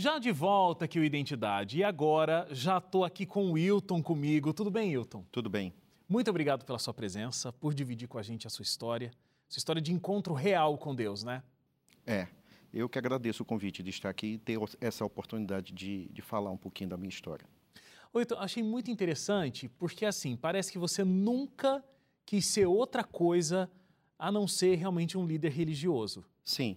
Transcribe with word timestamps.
Já 0.00 0.20
de 0.20 0.30
volta 0.30 0.84
aqui 0.84 0.96
o 1.00 1.02
Identidade. 1.02 1.78
E 1.78 1.82
agora 1.82 2.46
já 2.52 2.78
estou 2.78 3.04
aqui 3.04 3.26
com 3.26 3.46
o 3.46 3.52
Wilton 3.54 4.00
comigo. 4.00 4.54
Tudo 4.54 4.70
bem, 4.70 4.96
Wilton? 4.96 5.24
Tudo 5.32 5.50
bem. 5.50 5.74
Muito 6.08 6.30
obrigado 6.30 6.64
pela 6.64 6.78
sua 6.78 6.94
presença, 6.94 7.52
por 7.52 7.74
dividir 7.74 8.06
com 8.06 8.16
a 8.16 8.22
gente 8.22 8.46
a 8.46 8.50
sua 8.50 8.62
história. 8.62 9.10
Sua 9.48 9.58
história 9.58 9.82
de 9.82 9.92
encontro 9.92 10.34
real 10.34 10.78
com 10.78 10.94
Deus, 10.94 11.24
né? 11.24 11.42
É. 12.06 12.28
Eu 12.72 12.88
que 12.88 12.96
agradeço 12.96 13.42
o 13.42 13.44
convite 13.44 13.82
de 13.82 13.90
estar 13.90 14.08
aqui 14.08 14.34
e 14.34 14.38
ter 14.38 14.56
essa 14.80 15.04
oportunidade 15.04 15.72
de, 15.72 16.08
de 16.12 16.22
falar 16.22 16.52
um 16.52 16.56
pouquinho 16.56 16.90
da 16.90 16.96
minha 16.96 17.08
história. 17.08 17.44
Wilton, 18.14 18.36
achei 18.38 18.62
muito 18.62 18.92
interessante 18.92 19.68
porque, 19.68 20.06
assim, 20.06 20.36
parece 20.36 20.70
que 20.70 20.78
você 20.78 21.02
nunca 21.02 21.84
quis 22.24 22.46
ser 22.46 22.66
outra 22.66 23.02
coisa 23.02 23.68
a 24.16 24.30
não 24.30 24.46
ser 24.46 24.76
realmente 24.76 25.18
um 25.18 25.26
líder 25.26 25.50
religioso. 25.50 26.24
Sim. 26.44 26.76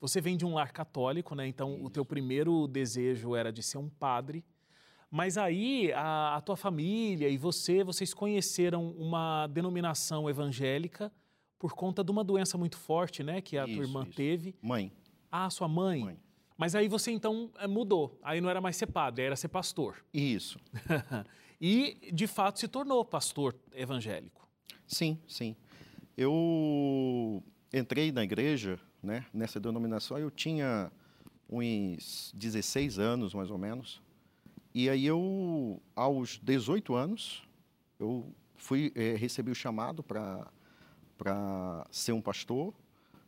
Você 0.00 0.20
vem 0.20 0.36
de 0.36 0.46
um 0.46 0.54
lar 0.54 0.72
católico, 0.72 1.34
né? 1.34 1.46
Então 1.46 1.74
Isso. 1.74 1.84
o 1.86 1.90
teu 1.90 2.04
primeiro 2.04 2.68
desejo 2.68 3.34
era 3.34 3.52
de 3.52 3.62
ser 3.62 3.78
um 3.78 3.88
padre. 3.88 4.44
Mas 5.10 5.38
aí 5.38 5.92
a, 5.92 6.36
a, 6.36 6.40
tua 6.40 6.56
família 6.56 7.28
e 7.28 7.36
você, 7.36 7.82
vocês 7.82 8.12
conheceram 8.12 8.90
uma 8.92 9.46
denominação 9.46 10.28
evangélica 10.28 11.10
por 11.58 11.74
conta 11.74 12.04
de 12.04 12.10
uma 12.10 12.22
doença 12.22 12.58
muito 12.58 12.76
forte, 12.76 13.22
né? 13.22 13.40
Que 13.40 13.56
a 13.56 13.64
isso, 13.64 13.74
tua 13.74 13.84
irmã 13.84 14.02
isso. 14.02 14.12
teve. 14.12 14.54
Mãe. 14.62 14.92
Ah, 15.30 15.48
sua 15.50 15.66
mãe. 15.66 16.04
Mãe. 16.04 16.20
Mas 16.56 16.74
aí 16.74 16.88
você 16.88 17.10
então 17.10 17.50
eh, 17.58 17.66
mudou. 17.66 18.18
Aí 18.22 18.40
não 18.40 18.50
era 18.50 18.60
mais 18.60 18.76
ser 18.76 18.88
padre, 18.88 19.24
era 19.24 19.36
ser 19.36 19.48
pastor. 19.48 20.04
Isso. 20.12 20.58
e 21.60 22.10
de 22.12 22.26
fato 22.26 22.58
se 22.58 22.68
tornou 22.68 23.04
pastor 23.04 23.56
evangélico. 23.72 24.46
Sim, 24.86 25.18
sim. 25.26 25.56
Eu 26.16 27.42
entrei 27.72 28.10
na 28.10 28.24
igreja 28.24 28.78
né, 29.02 29.26
nessa 29.32 29.60
denominação, 29.60 30.18
eu 30.18 30.30
tinha 30.30 30.90
uns 31.48 32.32
16 32.36 32.98
anos, 32.98 33.34
mais 33.34 33.50
ou 33.50 33.58
menos. 33.58 34.02
E 34.74 34.88
aí 34.88 35.06
eu, 35.06 35.80
aos 35.96 36.38
18 36.38 36.94
anos, 36.94 37.42
eu 37.98 38.32
fui 38.56 38.92
é, 38.94 39.14
recebi 39.16 39.50
o 39.50 39.54
chamado 39.54 40.02
para 40.02 40.46
para 41.16 41.84
ser 41.90 42.12
um 42.12 42.20
pastor, 42.20 42.72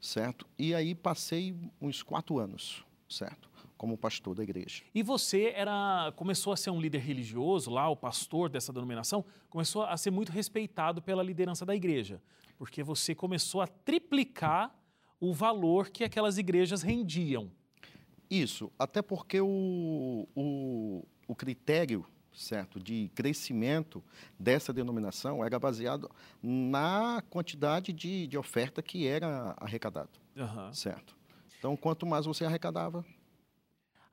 certo? 0.00 0.46
E 0.56 0.72
aí 0.72 0.94
passei 0.94 1.56
uns 1.80 2.05
quatro 2.05 2.38
anos, 2.38 2.84
certo? 3.08 3.50
Como 3.77 3.98
pastor 3.98 4.36
da 4.36 4.44
igreja. 4.44 4.84
E 4.94 5.02
você 5.02 5.52
era 5.56 6.12
começou 6.14 6.52
a 6.52 6.56
ser 6.56 6.70
um 6.70 6.80
líder 6.80 7.00
religioso 7.00 7.68
lá, 7.68 7.88
o 7.88 7.96
pastor 7.96 8.48
dessa 8.48 8.72
denominação, 8.72 9.24
começou 9.48 9.82
a 9.82 9.96
ser 9.96 10.12
muito 10.12 10.30
respeitado 10.30 11.02
pela 11.02 11.20
liderança 11.20 11.66
da 11.66 11.74
igreja, 11.74 12.22
porque 12.56 12.80
você 12.80 13.12
começou 13.12 13.60
a 13.60 13.66
triplicar 13.66 14.72
o 15.20 15.32
valor 15.32 15.90
que 15.90 16.02
aquelas 16.02 16.38
igrejas 16.38 16.82
rendiam. 16.82 17.50
Isso, 18.30 18.72
até 18.78 19.02
porque 19.02 19.40
o, 19.40 20.27
o, 20.34 21.04
o 21.28 21.34
critério 21.34 22.06
certo 22.32 22.80
de 22.80 23.10
crescimento 23.14 24.02
dessa 24.38 24.72
denominação 24.72 25.44
era 25.44 25.58
baseado 25.58 26.10
na 26.42 27.22
quantidade 27.28 27.92
de, 27.92 28.27
de 28.27 28.38
oferta 28.38 28.80
que 28.80 29.06
era 29.06 29.54
arrecadado, 29.58 30.10
uhum. 30.36 30.72
certo? 30.72 31.16
Então, 31.58 31.77
quanto 31.77 32.06
mais 32.06 32.24
você 32.24 32.44
arrecadava, 32.44 33.05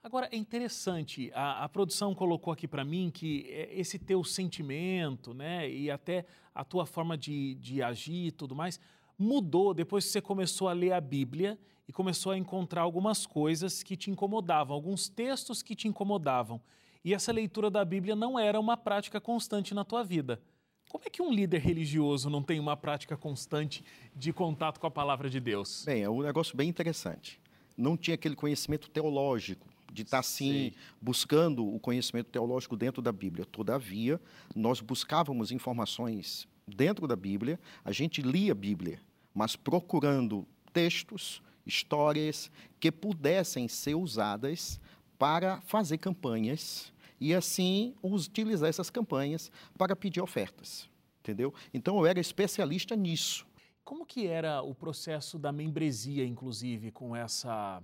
Agora, 0.04 0.30
é 0.32 0.38
interessante, 0.38 1.30
a, 1.34 1.66
a 1.66 1.68
produção 1.68 2.16
colocou 2.16 2.54
aqui 2.54 2.66
para 2.66 2.86
mim 2.86 3.12
que 3.14 3.46
é, 3.50 3.78
esse 3.78 4.00
teu 4.00 4.24
sentimento, 4.24 5.34
né, 5.34 5.70
e 5.70 5.92
até 5.92 6.26
a 6.56 6.64
tua 6.64 6.86
forma 6.86 7.18
de, 7.18 7.56
de 7.56 7.84
agir 7.84 8.28
e 8.28 8.32
tudo 8.32 8.56
mais, 8.56 8.80
mudou 9.18 9.74
depois 9.74 10.06
que 10.06 10.12
você 10.12 10.22
começou 10.22 10.68
a 10.68 10.74
ler 10.74 10.92
a 10.92 11.02
Bíblia 11.02 11.58
e 11.88 11.94
começou 11.94 12.32
a 12.32 12.38
encontrar 12.38 12.82
algumas 12.82 13.26
coisas 13.26 13.82
que 13.82 13.96
te 13.96 14.12
incomodavam, 14.12 14.76
alguns 14.76 15.08
textos 15.08 15.62
que 15.62 15.76
te 15.76 15.88
incomodavam. 15.88 16.62
E 17.04 17.14
essa 17.14 17.32
leitura 17.32 17.70
da 17.70 17.86
Bíblia 17.86 18.16
não 18.16 18.38
era 18.38 18.60
uma 18.60 18.76
prática 18.76 19.22
constante 19.22 19.74
na 19.74 19.86
tua 19.86 20.04
vida. 20.04 20.42
Como 20.90 21.04
é 21.06 21.10
que 21.10 21.22
um 21.22 21.32
líder 21.32 21.60
religioso 21.60 22.30
não 22.30 22.42
tem 22.42 22.60
uma 22.60 22.76
prática 22.78 23.18
constante 23.18 23.84
de 24.16 24.32
contato 24.32 24.80
com 24.80 24.88
a 24.88 24.92
palavra 24.92 25.30
de 25.30 25.40
Deus? 25.40 25.84
Bem, 25.86 26.04
é 26.04 26.10
um 26.10 26.22
negócio 26.22 26.56
bem 26.56 26.70
interessante. 26.70 27.40
Não 27.78 27.96
tinha 27.96 28.16
aquele 28.16 28.36
conhecimento 28.36 28.90
teológico, 28.90 29.68
de 29.92 30.04
estar 30.04 30.20
assim 30.20 30.70
Sim. 30.70 30.74
buscando 31.02 31.66
o 31.66 31.80
conhecimento 31.80 32.28
teológico 32.28 32.76
dentro 32.76 33.02
da 33.02 33.12
Bíblia. 33.12 33.46
Todavia, 33.46 34.20
nós 34.56 34.80
buscávamos 34.80 35.52
informações 35.52 36.48
dentro 36.68 37.08
da 37.08 37.16
Bíblia, 37.16 37.60
a 37.84 37.92
gente 37.92 38.22
lia 38.22 38.52
a 38.52 38.56
Bíblia, 38.56 39.00
mas 39.38 39.56
procurando 39.56 40.48
textos, 40.74 41.44
histórias 41.64 42.50
que 42.80 42.92
pudessem 42.92 43.68
ser 43.68 43.94
usadas 43.94 44.80
para 45.16 45.62
fazer 45.62 46.00
campanhas 46.00 46.92
e 47.20 47.36
assim 47.36 47.94
utilizar 48.02 48.68
essas 48.68 48.90
campanhas 48.90 49.52
para 49.78 49.96
pedir 49.96 50.22
ofertas, 50.22 50.90
entendeu? 51.20 51.54
Então 51.72 52.00
eu 52.00 52.08
era 52.08 52.20
especialista 52.20 52.96
nisso. 52.96 53.46
Como 53.84 54.08
que 54.08 54.26
era 54.26 54.64
o 54.64 54.74
processo 54.74 55.38
da 55.38 55.52
membresia, 55.52 56.26
inclusive, 56.26 56.90
com 56.90 57.16
essa 57.16 57.80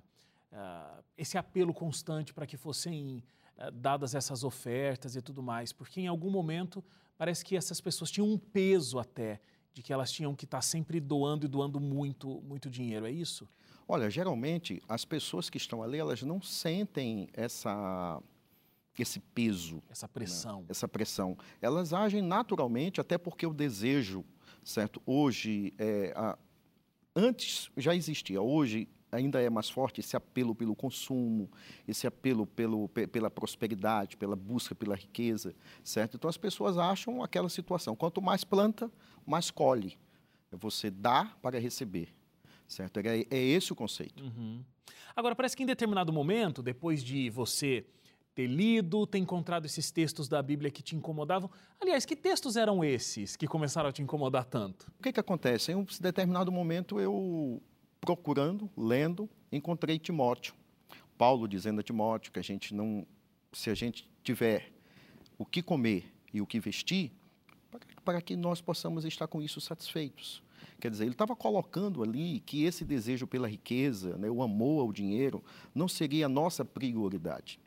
uh, 0.52 1.04
esse 1.16 1.38
apelo 1.38 1.72
constante 1.72 2.34
para 2.34 2.48
que 2.48 2.58
fossem 2.58 3.24
uh, 3.60 3.70
dadas 3.72 4.16
essas 4.16 4.44
ofertas 4.44 5.16
e 5.16 5.22
tudo 5.22 5.44
mais? 5.44 5.72
Porque 5.72 6.02
em 6.02 6.08
algum 6.08 6.32
momento 6.32 6.84
parece 7.16 7.46
que 7.46 7.56
essas 7.56 7.80
pessoas 7.80 8.10
tinham 8.10 8.28
um 8.28 8.40
peso 8.40 8.98
até 8.98 9.40
de 9.74 9.82
que 9.82 9.92
elas 9.92 10.12
tinham 10.12 10.36
que 10.36 10.46
estar 10.46 10.62
sempre 10.62 11.00
doando 11.00 11.46
e 11.46 11.50
doando 11.50 11.80
muito, 11.80 12.42
muito 12.42 12.70
dinheiro, 12.70 13.06
é 13.06 13.12
isso? 13.12 13.48
Olha, 13.88 14.10
geralmente 14.10 14.82
as 14.88 15.04
pessoas 15.04 15.50
que 15.50 15.58
estão 15.58 15.82
ali, 15.82 15.98
elas 15.98 16.22
não 16.22 16.42
sentem 16.42 17.28
essa 17.34 18.22
esse 18.98 19.20
peso, 19.20 19.82
essa 19.90 20.08
pressão, 20.08 20.60
né? 20.62 20.68
essa 20.70 20.88
pressão. 20.88 21.36
Elas 21.60 21.94
agem 21.94 22.22
naturalmente, 22.22 23.02
até 23.02 23.18
porque 23.18 23.44
o 23.46 23.52
desejo, 23.52 24.24
certo? 24.64 25.02
Hoje, 25.04 25.74
é, 25.80 26.14
a, 26.16 26.38
antes 27.16 27.72
já 27.76 27.96
existia, 27.96 28.40
hoje 28.40 28.88
ainda 29.14 29.42
é 29.42 29.50
mais 29.50 29.70
forte 29.70 30.00
esse 30.00 30.16
apelo 30.16 30.56
pelo 30.56 30.76
consumo, 30.76 31.50
esse 31.88 32.08
apelo 32.08 32.46
pelo, 32.46 32.90
pela 32.90 33.30
prosperidade, 33.30 34.18
pela 34.18 34.36
busca 34.36 34.74
pela 34.74 34.96
riqueza, 34.96 35.56
certo? 35.84 36.18
Então 36.18 36.30
as 36.30 36.38
pessoas 36.38 36.78
acham 36.78 37.24
aquela 37.24 37.50
situação, 37.50 37.96
quanto 37.96 38.22
mais 38.22 38.44
planta, 38.44 38.92
mais 39.26 39.52
colhe. 39.52 39.98
Você 40.52 40.90
dá 40.90 41.32
para 41.42 41.60
receber, 41.60 42.10
certo? 42.68 42.98
É, 43.00 43.26
é 43.30 43.38
esse 43.38 43.72
o 43.72 43.76
conceito. 43.76 44.24
Uhum. 44.24 44.64
Agora, 45.16 45.36
parece 45.36 45.56
que 45.56 45.64
em 45.64 45.68
determinado 45.68 46.12
momento, 46.12 46.62
depois 46.62 47.04
de 47.04 47.30
você 47.30 47.86
ter 48.34 48.48
lido, 48.48 49.06
ter 49.06 49.20
encontrado 49.20 49.66
esses 49.66 49.92
textos 49.92 50.28
da 50.28 50.42
Bíblia 50.42 50.72
que 50.72 50.82
te 50.82 50.96
incomodavam. 50.96 51.50
Aliás, 51.80 52.06
que 52.06 52.16
textos 52.16 52.56
eram 52.56 52.84
esses 52.84 53.36
que 53.36 53.48
começaram 53.48 53.90
a 53.90 53.92
te 53.92 54.02
incomodar 54.02 54.46
tanto? 54.46 54.92
O 55.00 55.04
que, 55.04 55.14
que 55.14 55.20
acontece? 55.20 55.72
Em 55.72 55.76
um 55.76 55.86
determinado 56.02 56.52
momento 56.52 57.00
eu 57.00 57.62
procurando, 58.04 58.70
lendo, 58.78 59.30
encontrei 59.50 59.98
Timóteo. 59.98 60.54
Paulo 61.18 61.48
dizendo 61.48 61.80
a 61.80 61.84
Timóteo 61.84 62.34
que 62.34 62.40
a 62.40 62.44
gente 62.44 62.76
não, 62.76 63.08
se 63.54 63.70
a 63.70 63.74
gente 63.74 64.06
tiver 64.22 64.74
o 65.38 65.46
que 65.46 65.64
comer 65.64 66.14
e 66.34 66.42
o 66.42 66.46
que 66.46 66.60
vestir, 66.60 67.14
para 68.04 68.22
que 68.22 68.36
nós 68.36 68.60
possamos 68.60 69.06
estar 69.06 69.26
com 69.26 69.42
isso 69.42 69.62
satisfeitos. 69.62 70.44
Quer 70.82 70.92
dizer, 70.92 71.06
ele 71.06 71.14
estava 71.14 71.34
colocando 71.34 72.04
ali 72.04 72.42
que 72.42 72.66
esse 72.66 72.84
desejo 72.84 73.26
pela 73.26 73.48
riqueza, 73.48 74.18
né, 74.18 74.30
o 74.30 74.44
amor 74.44 74.82
ao 74.82 74.92
dinheiro, 74.92 75.42
não 75.74 75.88
seria 75.88 76.26
a 76.26 76.30
nossa 76.30 76.66
prioridade, 76.66 77.58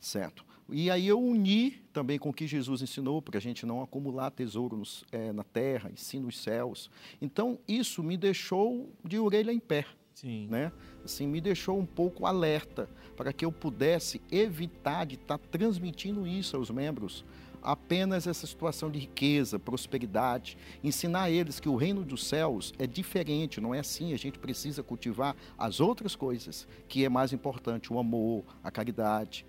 certo? 0.00 0.44
E 0.68 0.90
aí 0.90 1.06
eu 1.06 1.20
uni 1.20 1.72
também 1.92 2.18
com 2.18 2.30
o 2.30 2.32
que 2.32 2.46
Jesus 2.46 2.82
ensinou, 2.82 3.22
para 3.22 3.38
a 3.38 3.40
gente 3.40 3.64
não 3.64 3.82
acumular 3.82 4.30
tesouros 4.30 5.04
é, 5.12 5.32
na 5.32 5.44
terra, 5.44 5.90
e 5.94 5.98
sim 5.98 6.18
nos 6.18 6.38
céus. 6.38 6.90
Então, 7.22 7.58
isso 7.68 8.02
me 8.02 8.16
deixou 8.16 8.90
de 9.04 9.18
orelha 9.18 9.52
em 9.52 9.60
pé. 9.60 9.86
Sim. 10.14 10.48
Né? 10.50 10.72
Assim, 11.04 11.26
me 11.26 11.40
deixou 11.40 11.78
um 11.78 11.86
pouco 11.86 12.26
alerta 12.26 12.88
para 13.16 13.32
que 13.32 13.44
eu 13.44 13.52
pudesse 13.52 14.20
evitar 14.30 15.04
de 15.04 15.14
estar 15.14 15.38
tá 15.38 15.44
transmitindo 15.50 16.26
isso 16.26 16.56
aos 16.56 16.70
membros, 16.70 17.24
apenas 17.62 18.26
essa 18.26 18.46
situação 18.46 18.90
de 18.90 18.98
riqueza, 18.98 19.58
prosperidade, 19.58 20.56
ensinar 20.82 21.24
a 21.24 21.30
eles 21.30 21.60
que 21.60 21.68
o 21.68 21.76
reino 21.76 22.02
dos 22.02 22.26
céus 22.26 22.72
é 22.78 22.86
diferente, 22.86 23.60
não 23.60 23.74
é 23.74 23.80
assim, 23.80 24.14
a 24.14 24.16
gente 24.16 24.38
precisa 24.38 24.82
cultivar 24.82 25.36
as 25.58 25.80
outras 25.80 26.14
coisas, 26.14 26.66
que 26.88 27.04
é 27.04 27.08
mais 27.08 27.32
importante, 27.32 27.92
o 27.92 27.98
amor, 27.98 28.44
a 28.62 28.70
caridade, 28.70 29.44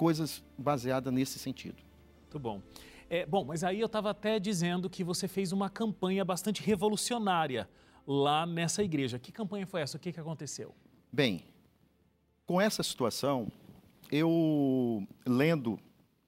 coisas 0.00 0.42
baseadas 0.56 1.12
nesse 1.12 1.38
sentido. 1.38 1.76
Muito 2.22 2.38
bom. 2.38 2.62
É, 3.10 3.26
bom, 3.26 3.44
mas 3.44 3.62
aí 3.62 3.78
eu 3.78 3.84
estava 3.84 4.08
até 4.08 4.40
dizendo 4.40 4.88
que 4.88 5.04
você 5.04 5.28
fez 5.28 5.52
uma 5.52 5.68
campanha 5.68 6.24
bastante 6.24 6.62
revolucionária 6.62 7.68
lá 8.06 8.46
nessa 8.46 8.82
igreja. 8.82 9.18
Que 9.18 9.30
campanha 9.30 9.66
foi 9.66 9.82
essa? 9.82 9.98
O 9.98 10.00
que, 10.00 10.10
que 10.10 10.18
aconteceu? 10.18 10.74
Bem, 11.12 11.44
com 12.46 12.58
essa 12.58 12.82
situação, 12.82 13.52
eu 14.10 15.06
lendo, 15.26 15.78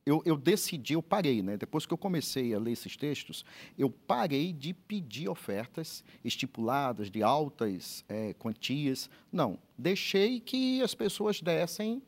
eu, 0.04 0.20
eu, 0.26 0.36
decidi, 0.36 0.92
eu 0.92 1.02
parei, 1.02 1.40
né? 1.40 1.56
Depois 1.56 1.86
que 1.86 1.94
eu 1.94 1.98
comecei 1.98 2.52
a 2.52 2.58
ler 2.58 2.72
esses 2.72 2.94
textos, 2.94 3.42
eu 3.78 3.88
parei 3.88 4.52
de 4.52 4.74
pedir 4.74 5.30
ofertas 5.30 6.04
estipuladas 6.22 7.10
de 7.10 7.22
altas 7.22 8.04
é, 8.06 8.34
quantias. 8.34 9.08
Não, 9.32 9.58
deixei 9.78 10.40
que 10.40 10.82
as 10.82 10.94
pessoas 10.94 11.40
dessem 11.40 12.02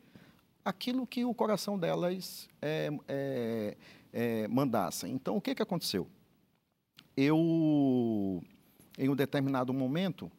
aquilo 0.65 1.07
que 1.07 1.25
o 1.25 1.35
coração 1.35 1.79
delas 1.79 2.49
é, 2.63 2.91
é, 3.07 3.77
é, 4.13 4.49
mandasse. 4.49 5.07
Então, 5.07 5.37
o 5.37 5.41
que, 5.41 5.55
que 5.55 5.63
aconteceu? 5.63 6.09
Eu, 7.17 8.43
em 8.99 9.09
um 9.09 9.15
determinado 9.15 9.73
momento, 9.75 10.31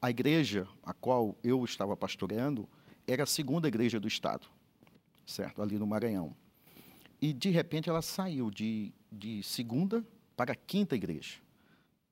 a 0.00 0.10
igreja 0.10 0.68
a 0.82 0.92
qual 0.92 1.34
eu 1.42 1.64
estava 1.64 1.96
pastoreando 1.96 2.68
era 3.06 3.22
a 3.22 3.26
segunda 3.26 3.66
igreja 3.66 3.98
do 3.98 4.06
estado, 4.06 4.46
certo? 5.26 5.62
Ali 5.62 5.78
no 5.78 5.86
Maranhão. 5.86 6.36
E, 7.20 7.32
de 7.32 7.50
repente, 7.50 7.88
ela 7.88 8.02
saiu 8.02 8.50
de, 8.50 8.92
de 9.10 9.42
segunda 9.42 10.04
para 10.36 10.52
a 10.52 10.56
quinta 10.56 10.94
igreja. 10.94 11.38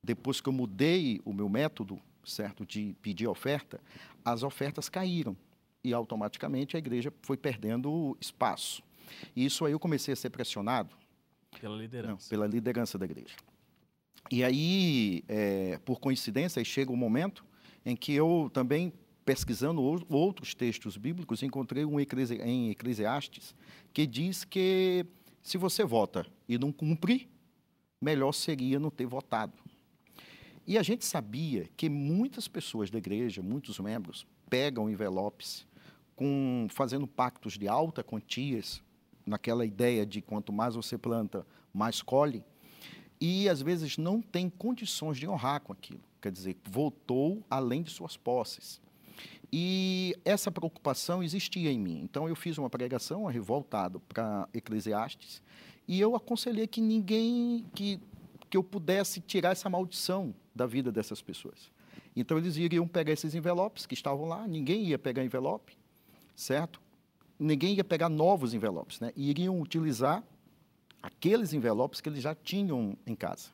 Depois 0.03 0.41
que 0.41 0.49
eu 0.49 0.53
mudei 0.53 1.21
o 1.25 1.33
meu 1.33 1.49
método, 1.49 2.01
certo, 2.25 2.65
de 2.65 2.95
pedir 3.01 3.27
oferta, 3.27 3.81
as 4.25 4.43
ofertas 4.43 4.89
caíram 4.89 5.37
e 5.85 5.93
automaticamente 5.93 6.77
a 6.77 6.79
igreja 6.79 7.13
foi 7.23 7.37
perdendo 7.37 8.17
espaço. 8.21 8.83
E 9.35 9.45
isso 9.45 9.65
aí 9.65 9.73
eu 9.73 9.79
comecei 9.79 10.13
a 10.13 10.17
ser 10.17 10.31
pressionado 10.31 10.95
pela 11.61 11.77
liderança, 11.77 12.25
não, 12.25 12.29
pela 12.29 12.47
liderança 12.47 12.99
da 12.99 13.05
igreja. 13.05 13.37
E 14.31 14.45
aí, 14.45 15.25
é, 15.27 15.79
por 15.85 16.01
coincidência, 16.01 16.63
chega 16.65 16.93
um 16.93 16.97
momento 16.97 17.45
em 17.85 17.97
que 17.97 18.13
eu 18.13 18.51
também 18.53 18.93
pesquisando 19.25 19.83
outros 20.09 20.55
textos 20.55 20.97
bíblicos 20.97 21.43
encontrei 21.43 21.85
um 21.85 22.01
em 22.01 22.71
Eclesiastes 22.71 23.55
que 23.93 24.07
diz 24.07 24.43
que 24.43 25.05
se 25.43 25.59
você 25.59 25.85
vota 25.85 26.27
e 26.49 26.59
não 26.59 26.73
cumpre, 26.73 27.29
melhor 28.01 28.33
seria 28.33 28.79
não 28.79 28.91
ter 28.91 29.07
votado. 29.07 29.53
E 30.67 30.77
a 30.77 30.83
gente 30.83 31.05
sabia 31.05 31.69
que 31.77 31.89
muitas 31.89 32.49
pessoas 32.49 32.91
da 32.91 32.99
igreja, 32.99 33.43
muitos 33.43 33.79
membros, 33.79 34.27
pegam 34.49 34.91
envelopes 34.91 35.67
com 36.17 36.67
fazendo 36.71 37.07
pactos 37.07 37.57
de 37.57 37.69
alta 37.69 38.03
quantias, 38.03 38.83
naquela 39.25 39.65
ideia 39.65 40.05
de 40.05 40.21
quanto 40.21 40.53
mais 40.53 40.75
você 40.75 40.99
planta, 40.99 41.47
mais 41.73 42.03
colhe, 42.03 42.43
e 43.21 43.49
às 43.49 43.61
vezes 43.63 43.99
não 43.99 44.21
tem 44.21 44.49
condições 44.49 45.17
de 45.17 45.29
honrar 45.29 45.61
com 45.61 45.73
aquilo. 45.73 46.01
Quer 46.21 46.33
dizer, 46.33 46.57
voltou 46.65 47.45
além 47.49 47.83
de 47.83 47.91
suas 47.91 48.17
posses. 48.17 48.81
E 49.53 50.15
essa 50.25 50.51
preocupação 50.51 51.23
existia 51.23 51.71
em 51.71 51.79
mim. 51.79 52.01
Então 52.03 52.29
eu 52.29 52.37
fiz 52.37 52.59
uma 52.59 52.69
pregação 52.69 53.25
revoltado 53.27 54.01
para 54.01 54.49
Eclesiastes 54.53 55.43
e 55.87 56.01
eu 56.01 56.15
aconselhei 56.15 56.67
que 56.67 56.81
ninguém 56.81 57.65
que 57.75 58.01
que 58.51 58.57
eu 58.57 58.65
pudesse 58.65 59.21
tirar 59.21 59.51
essa 59.51 59.69
maldição 59.69 60.35
da 60.55 60.67
vida 60.67 60.91
dessas 60.91 61.21
pessoas. 61.21 61.71
Então 62.21 62.37
eles 62.37 62.57
iriam 62.57 62.87
pegar 62.87 63.13
esses 63.13 63.33
envelopes 63.35 63.87
que 63.87 63.95
estavam 63.95 64.27
lá, 64.27 64.47
ninguém 64.49 64.85
ia 64.85 64.99
pegar 64.99 65.25
envelope, 65.25 65.79
certo? 66.35 66.81
Ninguém 67.39 67.75
ia 67.75 67.85
pegar 67.85 68.09
novos 68.09 68.55
envelopes, 68.55 68.99
né? 68.99 69.13
E 69.15 69.31
iriam 69.31 69.61
utilizar 69.61 70.25
aqueles 71.01 71.53
envelopes 71.53 72.01
que 72.01 72.09
eles 72.09 72.21
já 72.21 72.35
tinham 72.35 72.97
em 73.07 73.15
casa, 73.15 73.51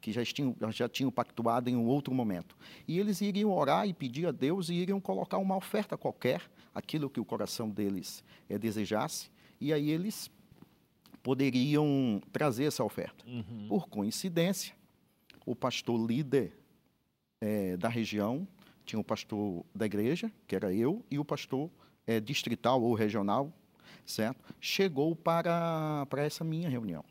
que 0.00 0.12
já 0.12 0.24
tinham, 0.24 0.54
já 0.70 0.88
tinham 0.88 1.10
pactuado 1.10 1.68
em 1.68 1.74
um 1.74 1.86
outro 1.86 2.14
momento. 2.14 2.56
E 2.86 3.00
eles 3.00 3.20
iriam 3.20 3.50
orar 3.50 3.88
e 3.88 3.92
pedir 3.92 4.26
a 4.26 4.30
Deus 4.30 4.68
e 4.68 4.74
iriam 4.74 5.00
colocar 5.00 5.38
uma 5.38 5.56
oferta 5.56 5.96
qualquer, 5.96 6.42
aquilo 6.72 7.10
que 7.10 7.18
o 7.18 7.24
coração 7.24 7.68
deles 7.68 8.22
é, 8.48 8.56
desejasse, 8.56 9.28
e 9.60 9.72
aí 9.72 9.90
eles 9.90 10.30
poderiam 11.20 12.22
trazer 12.30 12.66
essa 12.66 12.84
oferta. 12.84 13.24
Uhum. 13.26 13.66
Por 13.66 13.88
coincidência, 13.88 14.72
o 15.44 15.56
pastor 15.56 15.98
líder 15.98 16.52
é, 17.44 17.76
da 17.76 17.88
região 17.88 18.48
tinha 18.86 18.98
o 18.98 19.04
pastor 19.04 19.64
da 19.74 19.84
igreja, 19.86 20.32
que 20.46 20.56
era 20.56 20.72
eu, 20.72 21.04
e 21.10 21.18
o 21.18 21.24
pastor 21.24 21.70
é, 22.06 22.20
distrital 22.20 22.82
ou 22.82 22.94
regional, 22.94 23.52
certo? 24.04 24.54
Chegou 24.60 25.14
para, 25.14 26.06
para 26.06 26.22
essa 26.22 26.42
minha 26.42 26.68
reunião. 26.68 27.04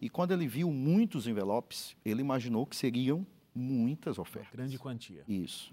E 0.00 0.08
quando 0.08 0.32
ele 0.32 0.46
viu 0.46 0.70
muitos 0.70 1.26
envelopes, 1.26 1.96
ele 2.04 2.20
imaginou 2.20 2.66
que 2.66 2.76
seriam 2.76 3.26
muitas 3.54 4.18
ofertas. 4.18 4.52
Grande 4.52 4.78
quantia. 4.78 5.22
Isso. 5.28 5.72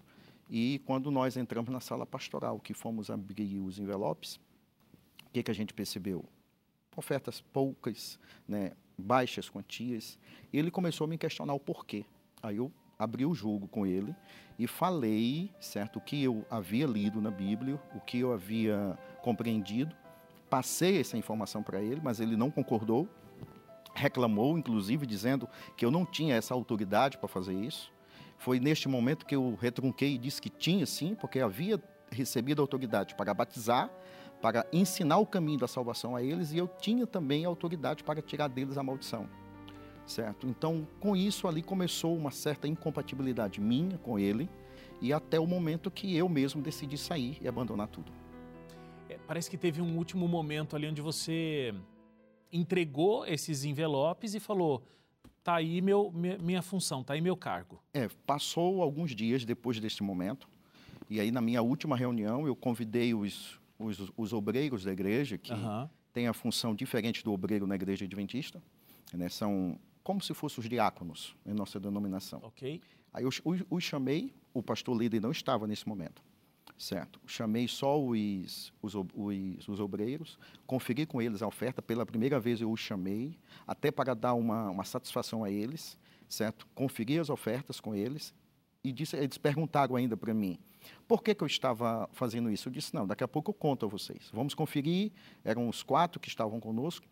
E 0.50 0.82
quando 0.86 1.10
nós 1.10 1.38
entramos 1.38 1.72
na 1.72 1.80
sala 1.80 2.06
pastoral, 2.06 2.60
que 2.60 2.74
fomos 2.74 3.10
abrir 3.10 3.60
os 3.60 3.80
envelopes, 3.80 4.36
o 5.26 5.32
que, 5.34 5.44
que 5.44 5.52
a 5.52 5.56
gente 5.56 5.74
percebeu? 5.74 6.26
ofertas 6.96 7.40
poucas, 7.40 8.20
né, 8.48 8.74
baixas 8.98 9.50
quantias. 9.50 10.20
Ele 10.52 10.70
começou 10.70 11.06
a 11.06 11.08
me 11.08 11.18
questionar 11.18 11.54
o 11.54 11.60
porquê. 11.60 12.06
Aí 12.44 12.58
eu 12.58 12.72
abri 13.00 13.26
o 13.26 13.34
jogo 13.34 13.66
com 13.66 13.86
ele 13.86 14.14
e 14.60 14.68
falei, 14.68 15.50
certo, 15.58 16.00
o 16.00 16.02
que 16.02 16.22
eu 16.22 16.46
havia 16.52 16.86
lido 16.86 17.22
na 17.22 17.32
Bíblia, 17.32 17.80
o 17.96 18.02
que 18.02 18.20
eu 18.20 18.34
havia 18.34 19.00
compreendido. 19.22 19.96
Passei 20.50 21.00
essa 21.00 21.18
informação 21.18 21.64
para 21.64 21.82
ele, 21.82 22.02
mas 22.04 22.20
ele 22.20 22.36
não 22.36 22.52
concordou. 22.52 23.08
Reclamou, 23.96 24.58
inclusive, 24.58 25.06
dizendo 25.06 25.48
que 25.78 25.86
eu 25.86 25.90
não 25.90 26.06
tinha 26.06 26.36
essa 26.36 26.54
autoridade 26.54 27.18
para 27.18 27.30
fazer 27.30 27.54
isso. 27.54 27.90
Foi 28.38 28.60
neste 28.60 28.90
momento 28.90 29.26
que 29.26 29.36
eu 29.36 29.58
retrunquei 29.60 30.16
e 30.16 30.18
disse 30.18 30.42
que 30.42 30.50
tinha 30.50 30.86
sim, 30.86 31.16
porque 31.16 31.40
havia 31.40 31.82
recebido 32.12 32.62
autoridade 32.62 33.16
para 33.16 33.34
batizar, 33.34 33.90
para 34.42 34.66
ensinar 34.74 35.20
o 35.20 35.26
caminho 35.26 35.60
da 35.60 35.68
salvação 35.68 36.18
a 36.18 36.24
eles 36.24 36.52
e 36.52 36.58
eu 36.58 36.68
tinha 36.68 37.08
também 37.08 37.46
autoridade 37.46 38.04
para 38.04 38.22
tirar 38.22 38.50
deles 38.50 38.78
a 38.78 38.84
maldição. 38.84 39.30
Certo? 40.10 40.48
Então, 40.48 40.88
com 41.00 41.16
isso 41.16 41.48
ali 41.48 41.62
começou 41.62 42.18
uma 42.18 42.32
certa 42.32 42.68
incompatibilidade 42.68 43.62
minha 43.62 43.96
com 44.00 44.18
ele 44.18 44.50
e 45.00 45.14
até 45.14 45.40
o 45.40 45.46
momento 45.46 45.92
que 45.92 46.18
eu 46.18 46.28
mesmo 46.28 46.64
decidi 46.64 46.98
sair 46.98 47.38
e 47.40 47.48
abandonar 47.48 47.88
tudo. 47.90 48.12
É, 49.08 49.20
parece 49.28 49.52
que 49.52 49.56
teve 49.56 49.80
um 49.84 49.98
último 49.98 50.28
momento 50.28 50.76
ali 50.76 50.88
onde 50.88 51.00
você 51.00 51.76
entregou 52.52 53.24
esses 53.28 53.64
envelopes 53.64 54.34
e 54.34 54.40
falou: 54.40 54.82
tá 55.44 55.58
aí 55.58 55.80
meu, 55.80 56.12
minha 56.12 56.64
função, 56.64 57.04
tá 57.04 57.14
aí 57.14 57.22
meu 57.22 57.38
cargo. 57.38 57.80
É, 57.94 58.10
passou 58.26 58.82
alguns 58.82 59.16
dias 59.16 59.46
depois 59.46 59.80
desse 59.80 60.02
momento, 60.02 60.50
e 61.08 61.20
aí 61.20 61.30
na 61.30 61.40
minha 61.40 61.62
última 61.62 61.96
reunião 61.96 62.48
eu 62.48 62.56
convidei 62.56 63.14
os, 63.14 63.60
os, 63.78 64.12
os 64.18 64.34
obreiros 64.34 64.84
da 64.84 64.92
igreja, 64.92 65.38
que 65.38 65.54
uhum. 65.54 65.88
tem 66.12 66.28
a 66.28 66.34
função 66.34 66.74
diferente 66.74 67.24
do 67.24 67.32
obreiro 67.32 67.68
na 67.68 67.76
igreja 67.76 68.06
adventista. 68.06 68.60
Né? 69.14 69.30
São 69.30 69.80
como 70.04 70.22
se 70.22 70.34
fossem 70.34 70.62
os 70.62 70.70
diáconos 70.70 71.36
em 71.46 71.54
nossa 71.54 71.80
denominação. 71.80 72.40
Ok. 72.44 72.82
Aí 73.14 73.24
eu 73.24 73.30
os, 73.70 73.84
chamei, 73.84 74.34
o 74.54 74.62
pastor 74.62 74.98
líder 74.98 75.22
não 75.22 75.32
estava 75.32 75.66
nesse 75.66 75.88
momento, 75.88 76.22
certo? 76.78 77.20
Chamei 77.26 77.68
só 77.68 78.00
os, 78.00 78.72
os, 78.82 78.94
os, 78.96 79.68
os, 79.68 79.80
obreiros, 79.80 80.38
conferi 80.68 81.06
com 81.06 81.22
eles 81.22 81.42
a 81.42 81.48
oferta, 81.48 81.82
pela 81.82 82.06
primeira 82.06 82.40
vez 82.40 82.62
eu 82.62 82.72
os 82.72 82.80
chamei, 82.80 83.38
até 83.66 83.92
para 83.92 84.14
dar 84.14 84.36
uma, 84.36 84.70
uma 84.70 84.84
satisfação 84.84 85.44
a 85.44 85.50
eles, 85.50 85.98
certo? 86.28 86.68
Conferi 86.76 87.20
as 87.20 87.30
ofertas 87.30 87.80
com 87.80 87.96
eles 87.96 88.34
e 88.84 88.92
disse, 88.92 89.18
eles 89.18 89.38
perguntaram 89.38 89.96
ainda 89.96 90.16
para 90.16 90.34
mim, 90.34 90.60
por 91.08 91.24
que, 91.24 91.34
que 91.34 91.44
eu 91.44 91.48
estava 91.48 92.08
fazendo 92.14 92.50
isso? 92.50 92.70
Eu 92.70 92.74
disse, 92.74 92.94
não, 92.94 93.06
daqui 93.06 93.24
a 93.24 93.28
pouco 93.28 93.50
eu 93.50 93.54
conto 93.54 93.86
a 93.86 93.90
vocês. 93.90 94.30
Vamos 94.32 94.54
conferir, 94.54 95.12
eram 95.44 95.68
os 95.68 95.84
quatro 95.84 96.20
que 96.20 96.30
estavam 96.30 96.60
conosco, 96.60 97.06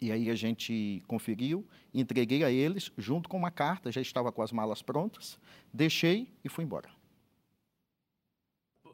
e 0.00 0.10
aí 0.10 0.30
a 0.30 0.34
gente 0.34 1.02
conferiu, 1.06 1.66
entreguei 1.92 2.42
a 2.42 2.50
eles, 2.50 2.90
junto 2.96 3.28
com 3.28 3.36
uma 3.36 3.50
carta, 3.50 3.92
já 3.92 4.00
estava 4.00 4.32
com 4.32 4.40
as 4.42 4.50
malas 4.50 4.80
prontas, 4.80 5.38
deixei 5.72 6.32
e 6.42 6.48
fui 6.48 6.64
embora. 6.64 6.88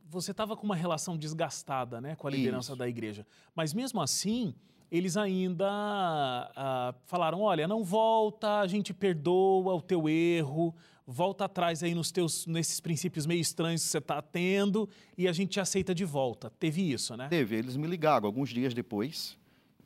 Você 0.09 0.31
estava 0.31 0.57
com 0.57 0.65
uma 0.65 0.77
relação 0.77 1.17
desgastada 1.17 2.01
né, 2.01 2.17
com 2.17 2.27
a 2.27 2.31
liderança 2.31 2.73
Isso. 2.73 2.79
da 2.79 2.89
igreja, 2.89 3.27
mas 3.55 3.73
mesmo 3.73 4.01
assim, 4.01 4.55
eles 4.91 5.17
ainda 5.17 5.69
ah, 5.69 6.95
falaram: 7.05 7.41
olha, 7.41 7.67
não 7.67 7.85
volta, 7.85 8.61
a 8.61 8.67
gente 8.67 8.95
perdoa 8.95 9.75
o 9.75 9.83
teu 9.83 10.09
erro, 10.09 10.75
volta 11.07 11.45
atrás 11.45 11.83
aí 11.83 11.95
nos 11.95 12.11
teus, 12.11 12.47
nesses 12.47 12.81
princípios 12.81 13.27
meio 13.27 13.41
estranhos 13.41 13.83
que 13.83 13.89
você 13.89 13.99
está 13.99 14.21
tendo 14.21 14.89
e 15.17 15.29
a 15.29 15.33
gente 15.33 15.51
te 15.51 15.61
aceita 15.61 15.95
de 15.95 16.05
volta. 16.05 16.51
Teve 16.51 16.93
isso, 16.93 17.17
né? 17.17 17.29
Teve. 17.29 17.57
Eles 17.57 17.77
me 17.77 17.87
ligaram 17.87 18.27
alguns 18.27 18.51
dias 18.51 18.75
depois, 18.75 19.37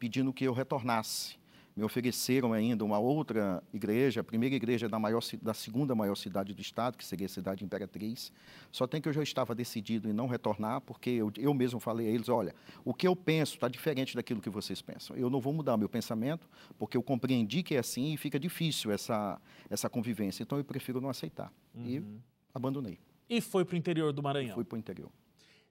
pedindo 0.01 0.33
que 0.33 0.45
eu 0.45 0.53
retornasse 0.53 1.39
me 1.77 1.85
ofereceram 1.85 2.53
ainda 2.53 2.85
uma 2.85 2.99
outra 2.99 3.63
igreja, 3.73 4.21
a 4.21 4.25
primeira 4.25 4.55
igreja 4.55 4.89
da, 4.89 4.99
maior, 4.99 5.23
da 5.41 5.55
segunda 5.55 5.95
maior 5.95 6.15
cidade 6.15 6.53
do 6.53 6.61
estado, 6.61 6.99
que 6.99 7.05
seria 7.05 7.27
a 7.27 7.29
cidade 7.29 7.65
Imperatriz. 7.65 8.33
Só 8.73 8.87
tem 8.87 9.01
que 9.01 9.09
eu 9.09 9.13
já 9.13 9.23
estava 9.23 9.55
decidido 9.55 10.09
em 10.09 10.13
não 10.13 10.27
retornar, 10.27 10.81
porque 10.81 11.11
eu, 11.11 11.33
eu 11.39 11.55
mesmo 11.55 11.79
falei 11.79 12.09
a 12.09 12.11
eles, 12.11 12.29
olha, 12.29 12.55
o 12.85 12.93
que 12.93 13.07
eu 13.07 13.15
penso 13.15 13.55
está 13.55 13.69
diferente 13.69 14.15
daquilo 14.17 14.41
que 14.41 14.51
vocês 14.51 14.83
pensam. 14.83 15.17
Eu 15.17 15.31
não 15.31 15.41
vou 15.41 15.53
mudar 15.53 15.77
meu 15.77 15.89
pensamento, 15.89 16.49
porque 16.79 16.97
eu 16.97 17.03
compreendi 17.03 17.63
que 17.63 17.75
é 17.75 17.79
assim 17.79 18.13
e 18.15 18.17
fica 18.17 18.39
difícil 18.39 18.91
essa, 18.91 19.41
essa 19.69 19.89
convivência. 19.89 20.43
Então 20.43 20.59
eu 20.59 20.65
prefiro 20.65 21.01
não 21.01 21.09
aceitar. 21.09 21.53
Uhum. 21.75 21.87
E 21.87 22.05
abandonei. 22.53 22.99
E 23.29 23.41
foi 23.41 23.65
para 23.65 23.75
o 23.75 23.79
interior 23.79 24.13
do 24.13 24.23
Maranhão? 24.23 24.55
Fui 24.55 24.65
para 24.65 24.77
o 24.77 24.79
interior. 24.79 25.11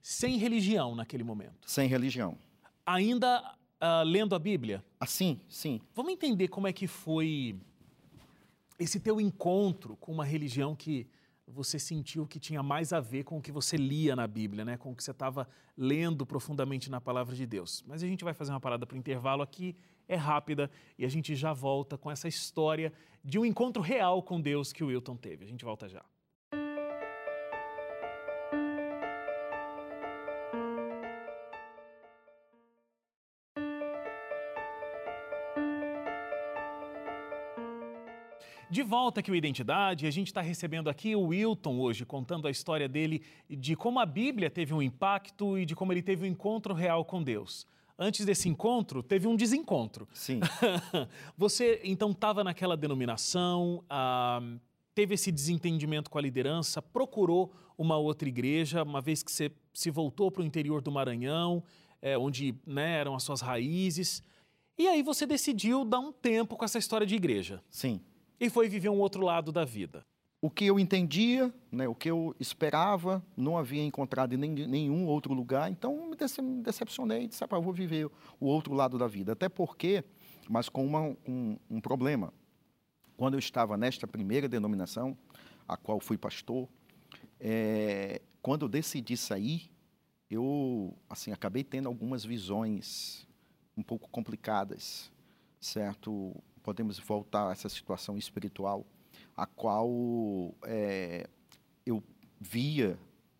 Sem 0.01 0.37
religião 0.37 0.95
naquele 0.95 1.25
momento? 1.25 1.69
Sem 1.69 1.89
religião. 1.89 2.37
Ainda 2.85 3.58
uh, 3.81 4.03
lendo 4.03 4.35
a 4.35 4.39
Bíblia? 4.39 4.83
Assim, 4.99 5.39
sim. 5.47 5.81
Vamos 5.95 6.11
entender 6.13 6.47
como 6.47 6.67
é 6.67 6.73
que 6.73 6.87
foi 6.87 7.55
esse 8.79 8.99
teu 8.99 9.19
encontro 9.19 9.97
com 9.97 10.11
uma 10.11 10.25
religião 10.25 10.75
que 10.75 11.07
você 11.47 11.79
sentiu 11.79 12.27
que 12.27 12.39
tinha 12.39 12.61
mais 12.61 12.93
a 12.93 12.99
ver 12.99 13.23
com 13.23 13.37
o 13.37 13.41
que 13.41 13.51
você 13.51 13.75
lia 13.75 14.15
na 14.15 14.27
Bíblia, 14.27 14.63
né? 14.63 14.77
com 14.77 14.91
o 14.91 14.95
que 14.95 15.03
você 15.03 15.11
estava 15.11 15.47
lendo 15.75 16.25
profundamente 16.25 16.89
na 16.91 17.01
palavra 17.01 17.35
de 17.35 17.45
Deus. 17.45 17.83
Mas 17.87 18.03
a 18.03 18.07
gente 18.07 18.23
vai 18.23 18.33
fazer 18.33 18.51
uma 18.51 18.59
parada 18.59 18.85
para 18.85 18.95
o 18.95 18.97
intervalo 18.97 19.41
aqui, 19.41 19.75
é 20.07 20.15
rápida, 20.15 20.69
e 20.97 21.05
a 21.05 21.09
gente 21.09 21.35
já 21.35 21.51
volta 21.53 21.97
com 21.97 22.11
essa 22.11 22.27
história 22.27 22.93
de 23.23 23.39
um 23.39 23.45
encontro 23.45 23.81
real 23.81 24.21
com 24.21 24.39
Deus 24.39 24.71
que 24.71 24.83
o 24.83 24.87
Wilton 24.87 25.15
teve. 25.15 25.45
A 25.45 25.47
gente 25.47 25.65
volta 25.65 25.89
já. 25.89 26.03
De 38.79 38.83
volta 38.83 39.19
aqui 39.19 39.29
o 39.29 39.35
Identidade, 39.35 40.07
a 40.07 40.09
gente 40.09 40.27
está 40.27 40.39
recebendo 40.39 40.89
aqui 40.89 41.13
o 41.13 41.27
Wilton 41.27 41.81
hoje, 41.81 42.05
contando 42.05 42.47
a 42.47 42.49
história 42.49 42.87
dele 42.87 43.21
de 43.49 43.75
como 43.75 43.99
a 43.99 44.05
Bíblia 44.05 44.49
teve 44.49 44.73
um 44.73 44.81
impacto 44.81 45.57
e 45.57 45.65
de 45.65 45.75
como 45.75 45.91
ele 45.91 46.01
teve 46.01 46.23
um 46.23 46.25
encontro 46.25 46.73
real 46.73 47.03
com 47.03 47.21
Deus. 47.21 47.67
Antes 47.97 48.25
desse 48.25 48.47
encontro, 48.47 49.03
teve 49.03 49.27
um 49.27 49.35
desencontro. 49.35 50.07
Sim. 50.13 50.39
Você 51.37 51.81
então 51.83 52.11
estava 52.11 52.41
naquela 52.41 52.77
denominação, 52.77 53.83
ah, 53.89 54.39
teve 54.95 55.15
esse 55.15 55.29
desentendimento 55.29 56.09
com 56.09 56.17
a 56.17 56.21
liderança, 56.21 56.81
procurou 56.81 57.51
uma 57.77 57.97
outra 57.97 58.29
igreja, 58.29 58.83
uma 58.83 59.01
vez 59.01 59.21
que 59.21 59.29
você 59.29 59.51
se 59.73 59.91
voltou 59.91 60.31
para 60.31 60.41
o 60.41 60.45
interior 60.45 60.81
do 60.81 60.89
Maranhão, 60.89 61.61
é, 62.01 62.17
onde 62.17 62.55
né, 62.65 62.97
eram 62.97 63.13
as 63.13 63.23
suas 63.23 63.41
raízes. 63.41 64.23
E 64.77 64.87
aí 64.87 65.03
você 65.03 65.25
decidiu 65.25 65.83
dar 65.83 65.99
um 65.99 66.13
tempo 66.13 66.55
com 66.55 66.63
essa 66.63 66.79
história 66.79 67.05
de 67.05 67.15
igreja. 67.15 67.61
Sim 67.69 67.99
e 68.39 68.49
foi 68.49 68.69
viver 68.69 68.89
um 68.89 68.99
outro 68.99 69.21
lado 69.21 69.51
da 69.51 69.65
vida. 69.65 70.05
O 70.41 70.49
que 70.49 70.65
eu 70.65 70.79
entendia, 70.79 71.53
né, 71.69 71.87
o 71.87 71.93
que 71.93 72.09
eu 72.09 72.33
esperava, 72.39 73.21
não 73.35 73.57
havia 73.57 73.83
encontrado 73.83 74.33
em 74.33 74.37
nenhum 74.37 75.05
outro 75.05 75.33
lugar, 75.33 75.69
então 75.69 76.09
me 76.09 76.15
decepcionei 76.63 77.23
e 77.23 77.27
disse, 77.27 77.43
ah, 77.43 77.59
vou 77.59 77.73
viver 77.73 78.09
o 78.39 78.45
outro 78.45 78.73
lado 78.73 78.97
da 78.97 79.05
vida. 79.05 79.33
Até 79.33 79.49
porque, 79.49 80.03
mas 80.49 80.69
com 80.69 80.85
uma, 80.85 81.13
um, 81.27 81.57
um 81.69 81.81
problema. 81.81 82.33
Quando 83.17 83.33
eu 83.33 83.39
estava 83.39 83.75
nesta 83.75 84.07
primeira 84.07 84.47
denominação, 84.47 85.17
a 85.67 85.75
qual 85.75 85.99
fui 85.99 86.17
pastor, 86.17 86.69
é, 87.37 88.21
quando 88.41 88.63
eu 88.63 88.69
decidi 88.69 89.17
sair, 89.17 89.69
eu 90.29 90.95
assim 91.09 91.33
acabei 91.33 91.65
tendo 91.65 91.87
algumas 91.87 92.23
visões 92.23 93.27
um 93.75 93.83
pouco 93.83 94.09
complicadas, 94.09 95.11
certo? 95.59 96.35
Podemos 96.59 96.99
voltar 96.99 97.49
a 97.49 97.51
essa 97.51 97.69
situação 97.69 98.17
espiritual, 98.17 98.85
a 99.35 99.45
qual 99.45 100.53
é, 100.63 101.27
eu 101.85 102.03
via 102.39 102.97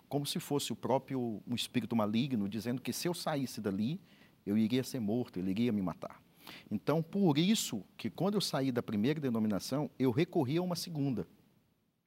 como 0.07 0.25
se 0.25 0.39
fosse 0.39 0.73
o 0.73 0.75
próprio 0.75 1.41
um 1.47 1.55
espírito 1.55 1.95
maligno 1.95 2.49
dizendo 2.49 2.81
que 2.81 2.91
se 2.91 3.07
eu 3.07 3.13
saísse 3.13 3.61
dali, 3.61 4.01
eu 4.45 4.57
iria 4.57 4.83
ser 4.83 4.99
morto, 4.99 5.38
ele 5.38 5.51
iria 5.51 5.71
me 5.71 5.81
matar. 5.81 6.21
Então, 6.69 7.03
por 7.03 7.38
isso 7.38 7.83
que 7.95 8.09
quando 8.09 8.33
eu 8.33 8.41
saí 8.41 8.71
da 8.71 8.81
primeira 8.81 9.19
denominação, 9.19 9.89
eu 9.99 10.09
recorri 10.09 10.57
a 10.57 10.61
uma 10.63 10.75
segunda. 10.75 11.27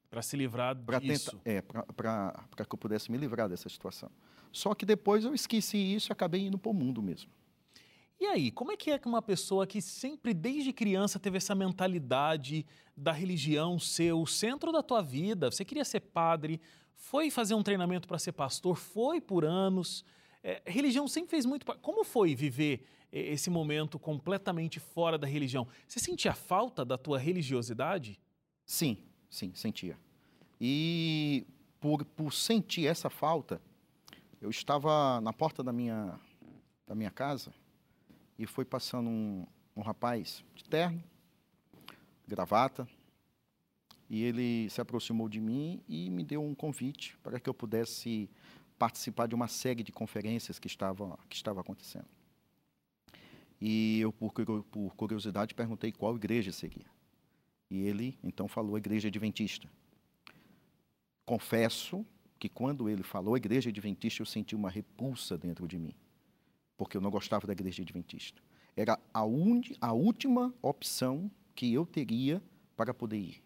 Para 0.09 0.21
se 0.21 0.35
livrar 0.35 0.75
pra 0.75 0.99
disso. 0.99 1.37
Tentar, 1.43 1.49
é, 1.49 1.61
para 1.61 2.65
que 2.67 2.75
eu 2.75 2.77
pudesse 2.77 3.09
me 3.09 3.17
livrar 3.17 3.47
dessa 3.47 3.69
situação. 3.69 4.11
Só 4.51 4.75
que 4.75 4.85
depois 4.85 5.23
eu 5.23 5.33
esqueci 5.33 5.77
isso 5.77 6.11
e 6.11 6.13
acabei 6.13 6.45
indo 6.45 6.59
para 6.59 6.69
o 6.69 6.73
mundo 6.73 7.01
mesmo. 7.01 7.31
E 8.23 8.25
aí, 8.25 8.51
como 8.51 8.71
é 8.71 8.77
que 8.77 8.89
é 8.89 8.97
que 8.97 9.05
uma 9.05 9.21
pessoa 9.21 9.67
que 9.67 9.81
sempre 9.81 10.33
desde 10.33 10.71
criança 10.71 11.19
teve 11.19 11.35
essa 11.35 11.53
mentalidade 11.53 12.65
da 12.95 13.11
religião 13.11 13.77
ser 13.77 14.13
o 14.13 14.25
centro 14.25 14.71
da 14.71 14.81
tua 14.81 15.01
vida, 15.01 15.51
você 15.51 15.65
queria 15.65 15.83
ser 15.83 15.99
padre, 15.99 16.61
foi 16.95 17.29
fazer 17.29 17.53
um 17.53 17.61
treinamento 17.61 18.07
para 18.07 18.17
ser 18.17 18.31
pastor, 18.31 18.77
foi 18.77 19.19
por 19.19 19.43
anos, 19.43 20.05
é, 20.41 20.61
religião 20.65 21.05
sempre 21.05 21.31
fez 21.31 21.45
muito. 21.45 21.65
Como 21.65 22.05
foi 22.05 22.33
viver 22.33 22.85
esse 23.11 23.49
momento 23.49 23.99
completamente 23.99 24.79
fora 24.79 25.17
da 25.17 25.27
religião? 25.27 25.67
Você 25.85 25.99
sentia 25.99 26.33
falta 26.33 26.85
da 26.85 26.97
tua 26.97 27.19
religiosidade? 27.19 28.17
Sim, 28.65 28.99
sim, 29.29 29.51
sentia. 29.53 29.99
E 30.61 31.45
por, 31.77 32.05
por 32.05 32.31
sentir 32.31 32.87
essa 32.87 33.09
falta, 33.09 33.61
eu 34.39 34.49
estava 34.49 35.19
na 35.19 35.33
porta 35.33 35.61
da 35.61 35.73
minha, 35.73 36.17
da 36.87 36.95
minha 36.95 37.11
casa 37.11 37.53
e 38.37 38.45
foi 38.45 38.65
passando 38.65 39.09
um, 39.09 39.45
um 39.75 39.81
rapaz 39.81 40.43
de 40.55 40.63
terno, 40.63 41.03
gravata, 42.27 42.87
e 44.09 44.23
ele 44.23 44.69
se 44.69 44.81
aproximou 44.81 45.27
de 45.29 45.39
mim 45.39 45.81
e 45.87 46.09
me 46.09 46.23
deu 46.23 46.43
um 46.43 46.53
convite 46.53 47.17
para 47.23 47.39
que 47.39 47.49
eu 47.49 47.53
pudesse 47.53 48.29
participar 48.77 49.27
de 49.27 49.35
uma 49.35 49.47
série 49.47 49.83
de 49.83 49.91
conferências 49.91 50.59
que 50.59 50.67
estava, 50.67 51.17
que 51.29 51.35
estava 51.35 51.61
acontecendo. 51.61 52.07
E 53.61 54.01
eu, 54.01 54.11
por, 54.11 54.33
curiosidade, 54.95 55.55
perguntei 55.55 55.91
qual 55.91 56.15
igreja 56.15 56.51
seria. 56.51 56.85
E 57.69 57.81
ele, 57.81 58.19
então, 58.21 58.47
falou 58.47 58.75
a 58.75 58.77
Igreja 58.77 59.07
Adventista. 59.07 59.69
Confesso 61.25 62.05
que 62.37 62.49
quando 62.49 62.89
ele 62.89 63.03
falou 63.03 63.35
a 63.35 63.37
Igreja 63.37 63.69
Adventista, 63.69 64.21
eu 64.21 64.25
senti 64.25 64.53
uma 64.53 64.69
repulsa 64.69 65.37
dentro 65.37 65.65
de 65.65 65.79
mim 65.79 65.95
porque 66.77 66.97
eu 66.97 67.01
não 67.01 67.11
gostava 67.11 67.47
da 67.47 67.53
igreja 67.53 67.81
adventista. 67.81 68.41
Era 68.75 68.99
a, 69.13 69.23
un... 69.23 69.61
a 69.79 69.93
última 69.93 70.53
opção 70.61 71.29
que 71.55 71.73
eu 71.73 71.85
teria 71.85 72.41
para 72.75 72.93
poder 72.93 73.17
ir. 73.17 73.43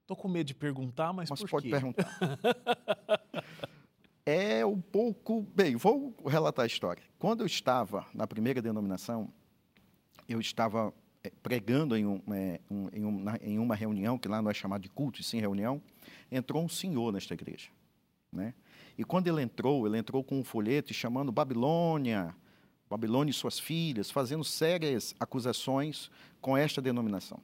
Estou 0.00 0.16
com 0.16 0.28
medo 0.28 0.46
de 0.46 0.54
perguntar, 0.54 1.12
mas, 1.12 1.30
mas 1.30 1.40
por 1.40 1.50
pode 1.50 1.66
quê? 1.66 1.70
perguntar. 1.70 2.10
é 4.26 4.64
um 4.64 4.80
pouco. 4.80 5.42
Bem, 5.54 5.76
vou 5.76 6.14
relatar 6.26 6.64
a 6.64 6.66
história. 6.66 7.02
Quando 7.18 7.40
eu 7.40 7.46
estava 7.46 8.06
na 8.12 8.26
primeira 8.26 8.60
denominação, 8.60 9.32
eu 10.28 10.40
estava 10.40 10.92
é, 11.22 11.30
pregando 11.42 11.96
em, 11.96 12.04
um, 12.04 12.20
é, 12.32 12.60
um, 12.70 12.88
em, 12.92 13.04
um, 13.04 13.24
em, 13.40 13.58
uma 13.58 13.74
reunião, 13.74 14.18
que 14.18 14.28
lá 14.28 14.42
não 14.42 14.50
é 14.50 14.54
chamado 14.54 14.82
de 14.82 14.88
culto, 14.88 15.20
e 15.20 15.24
sim 15.24 15.38
reunião, 15.38 15.80
entrou 16.30 16.64
um 16.64 16.68
senhor 16.68 17.12
nesta 17.12 17.34
igreja. 17.34 17.70
Né? 18.32 18.54
E 19.02 19.04
quando 19.04 19.26
ele 19.26 19.42
entrou, 19.42 19.84
ele 19.84 19.98
entrou 19.98 20.22
com 20.22 20.38
um 20.38 20.44
folheto 20.44 20.94
chamando 20.94 21.32
Babilônia, 21.32 22.32
Babilônia 22.88 23.32
e 23.32 23.34
suas 23.34 23.58
filhas, 23.58 24.12
fazendo 24.12 24.44
sérias 24.44 25.12
acusações 25.18 26.08
com 26.40 26.56
esta 26.56 26.80
denominação. 26.80 27.40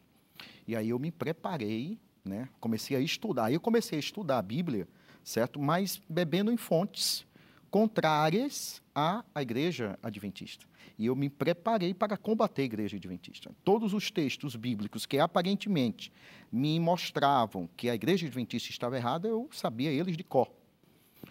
E 0.68 0.76
aí 0.76 0.90
eu 0.90 1.00
me 1.00 1.10
preparei, 1.10 1.98
né? 2.24 2.48
comecei 2.60 2.96
a 2.96 3.00
estudar. 3.00 3.46
Aí 3.46 3.54
eu 3.54 3.60
comecei 3.60 3.98
a 3.98 4.00
estudar 4.00 4.38
a 4.38 4.42
Bíblia, 4.42 4.86
certo? 5.24 5.58
Mas 5.58 6.00
bebendo 6.08 6.52
em 6.52 6.56
fontes 6.56 7.26
contrárias 7.72 8.80
à, 8.94 9.24
à 9.34 9.42
igreja 9.42 9.98
adventista. 10.00 10.64
E 10.96 11.06
eu 11.06 11.16
me 11.16 11.28
preparei 11.28 11.92
para 11.92 12.16
combater 12.16 12.62
a 12.62 12.66
igreja 12.66 12.96
adventista. 12.96 13.50
Todos 13.64 13.92
os 13.92 14.12
textos 14.12 14.54
bíblicos 14.54 15.04
que 15.06 15.18
aparentemente 15.18 16.12
me 16.52 16.78
mostravam 16.78 17.68
que 17.76 17.90
a 17.90 17.96
igreja 17.96 18.28
adventista 18.28 18.70
estava 18.70 18.96
errada, 18.96 19.26
eu 19.26 19.48
sabia 19.50 19.90
eles 19.90 20.16
de 20.16 20.22
cor 20.22 20.56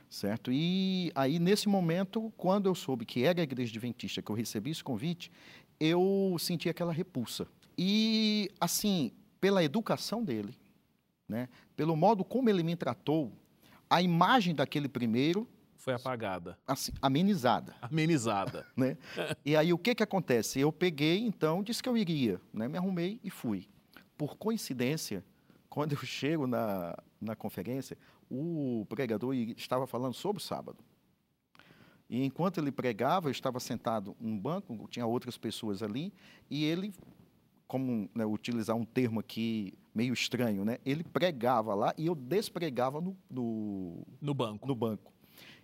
certo? 0.10 0.52
E 0.52 1.12
aí, 1.16 1.40
nesse 1.40 1.68
momento, 1.68 2.32
quando 2.38 2.68
eu 2.68 2.76
soube 2.76 3.06
que 3.06 3.24
era 3.24 3.42
a 3.42 3.44
igreja 3.44 3.72
adventista 3.72 4.22
que 4.22 4.32
eu 4.32 4.36
recebi 4.36 4.72
esse 4.72 4.84
convite, 4.84 5.32
eu 5.80 6.36
senti 6.40 6.70
aquela 6.70 6.94
repulsa. 6.94 7.48
E, 7.78 8.50
assim, 8.60 9.12
pela 9.40 9.64
educação 9.64 10.24
dele, 10.24 10.54
né, 11.28 11.50
pelo 11.76 11.96
modo 11.96 12.24
como 12.24 12.50
ele 12.50 12.64
me 12.64 12.76
tratou, 12.76 13.32
a 13.90 14.02
imagem 14.02 14.56
daquele 14.56 14.88
primeiro 14.88 15.48
foi 15.78 15.94
apagada. 15.94 16.58
Assim, 16.68 16.92
amenizada. 17.02 17.74
Amenizada. 17.82 18.66
né? 18.76 18.98
E 19.46 19.56
aí 19.56 19.72
o 19.72 19.78
que 19.78 19.96
que 19.96 20.04
acontece? 20.04 20.60
Eu 20.60 20.70
peguei, 20.70 21.20
então, 21.20 21.64
disse 21.64 21.82
que 21.82 21.88
eu 21.88 21.96
iria, 21.96 22.42
né? 22.54 22.68
Me 22.68 22.78
arrumei 22.78 23.22
e 23.24 23.30
fui. 23.30 23.70
Por 24.18 24.36
coincidência, 24.36 25.24
quando 25.70 25.94
eu 25.94 26.00
chego 26.00 26.46
na, 26.46 26.98
na 27.22 27.36
conferência, 27.38 27.98
o 28.30 28.86
pregador 28.90 29.34
estava 29.34 29.88
falando 29.88 30.14
sobre 30.14 30.42
o 30.42 30.46
sábado. 30.46 30.84
E 32.10 32.24
enquanto 32.24 32.58
ele 32.58 32.72
pregava, 32.72 33.28
eu 33.28 33.32
estava 33.32 33.60
sentado 33.60 34.16
num 34.20 34.38
banco, 34.38 34.88
tinha 34.90 35.06
outras 35.06 35.38
pessoas 35.38 35.84
ali, 35.84 36.14
e 36.50 36.64
ele, 36.64 36.94
como 37.68 38.10
né, 38.16 38.26
utilizar 38.26 38.76
um 38.76 38.86
termo 38.86 39.20
aqui 39.20 39.74
meio 39.94 40.14
estranho, 40.14 40.64
né? 40.64 40.78
Ele 40.86 41.04
pregava 41.04 41.74
lá 41.76 41.94
e 41.98 42.06
eu 42.06 42.16
despregava 42.16 43.02
no, 43.02 43.18
no, 43.30 44.06
no 44.22 44.34
banco. 44.34 44.68
No 44.68 44.76
banco. 44.76 45.12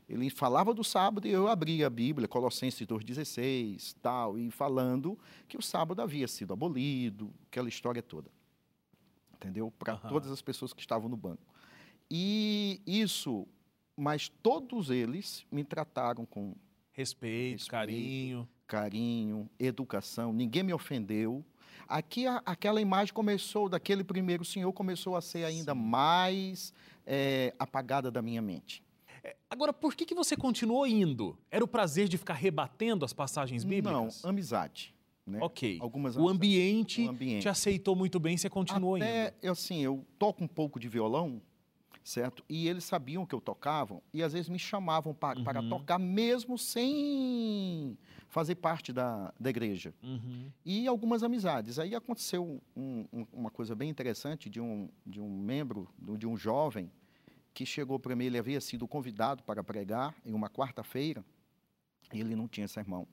Ele 0.08 0.30
falava 0.30 0.74
do 0.74 0.84
sábado 0.84 1.28
e 1.28 1.32
eu 1.32 1.48
abria 1.48 1.88
a 1.88 1.90
Bíblia, 1.90 2.28
Colossenses 2.28 2.86
2,16, 2.86 3.96
tal, 4.02 4.38
e 4.38 4.52
falando 4.52 5.18
que 5.48 5.58
o 5.58 5.62
sábado 5.62 6.02
havia 6.02 6.28
sido 6.28 6.52
abolido, 6.52 7.34
aquela 7.48 7.70
história 7.70 8.02
toda. 8.02 8.30
Entendeu? 9.36 9.72
Para 9.80 9.94
uhum. 9.94 10.10
todas 10.10 10.30
as 10.30 10.42
pessoas 10.42 10.74
que 10.74 10.82
estavam 10.82 11.08
no 11.08 11.16
banco. 11.16 11.53
E 12.10 12.82
isso, 12.86 13.48
mas 13.96 14.30
todos 14.30 14.90
eles 14.90 15.46
me 15.52 15.64
trataram 15.64 16.26
com 16.26 16.56
respeito, 16.92 17.54
respeito 17.54 17.68
carinho. 17.70 18.50
Carinho, 18.68 19.50
educação, 19.60 20.34
ninguém 20.34 20.64
me 20.64 20.74
ofendeu. 20.74 21.44
Aqui 21.88 22.26
a, 22.26 22.42
aquela 22.46 22.82
imagem 22.82 23.14
começou, 23.14 23.68
daquele 23.68 24.04
primeiro 24.04 24.46
senhor, 24.46 24.72
começou 24.74 25.16
a 25.16 25.22
ser 25.22 25.44
ainda 25.44 25.74
Sim. 25.74 25.80
mais 25.80 26.74
é, 27.06 27.54
apagada 27.60 28.10
da 28.10 28.22
minha 28.22 28.42
mente. 28.42 28.84
É, 29.24 29.36
agora, 29.50 29.72
por 29.72 29.96
que, 29.96 30.06
que 30.06 30.16
você 30.16 30.36
continuou 30.36 30.88
indo? 30.88 31.38
Era 31.52 31.64
o 31.64 31.68
prazer 31.68 32.08
de 32.08 32.18
ficar 32.18 32.34
rebatendo 32.34 33.06
as 33.06 33.14
passagens 33.14 33.64
bíblicas? 33.64 34.22
Não, 34.24 34.30
amizade. 34.30 34.94
Né? 35.26 35.40
Ok. 35.42 35.78
Algumas 35.82 36.18
o 36.18 36.28
ambiente, 36.28 37.04
o 37.04 37.10
ambiente 37.10 37.44
te 37.44 37.50
aceitou 37.50 37.96
muito 37.96 38.20
bem, 38.20 38.36
você 38.36 38.50
continuou 38.50 38.98
Até, 38.98 39.28
indo. 39.28 39.36
Eu, 39.42 39.52
assim, 39.54 39.82
eu 39.82 40.06
toco 40.20 40.44
um 40.44 40.48
pouco 40.48 40.80
de 40.80 40.90
violão, 40.90 41.42
certo? 42.04 42.44
E 42.50 42.68
eles 42.68 42.84
sabiam 42.84 43.26
que 43.26 43.34
eu 43.34 43.42
tocava 43.42 44.02
e 44.14 44.22
às 44.22 44.34
vezes 44.34 44.50
me 44.50 44.60
chamavam 44.60 45.14
para, 45.14 45.40
uhum. 45.40 45.44
para 45.44 45.64
tocar 45.64 45.98
mesmo 45.98 46.58
sem 46.58 47.98
fazer 48.28 48.56
parte 48.56 48.92
da, 48.92 49.34
da 49.40 49.50
igreja. 49.50 49.94
Uhum. 50.04 50.52
E 50.66 50.88
algumas 50.88 51.24
amizades. 51.24 51.80
Aí 51.80 51.96
aconteceu 51.96 52.62
um, 52.76 53.06
um, 53.14 53.26
uma 53.32 53.50
coisa 53.50 53.76
bem 53.76 53.90
interessante 53.90 54.50
de 54.50 54.60
um, 54.60 54.90
de 55.06 55.22
um 55.22 55.30
membro, 55.30 55.88
de 56.18 56.28
um 56.28 56.36
jovem, 56.36 56.92
que 57.54 57.66
chegou 57.66 58.00
para 58.00 58.16
mim, 58.16 58.26
ele 58.26 58.38
havia 58.38 58.60
sido 58.60 58.88
convidado 58.88 59.44
para 59.44 59.64
pregar 59.64 60.16
em 60.26 60.34
uma 60.34 60.50
quarta-feira 60.50 61.24
e 62.12 62.20
ele 62.20 62.36
não 62.36 62.48
tinha 62.48 62.68
sermão. 62.68 63.08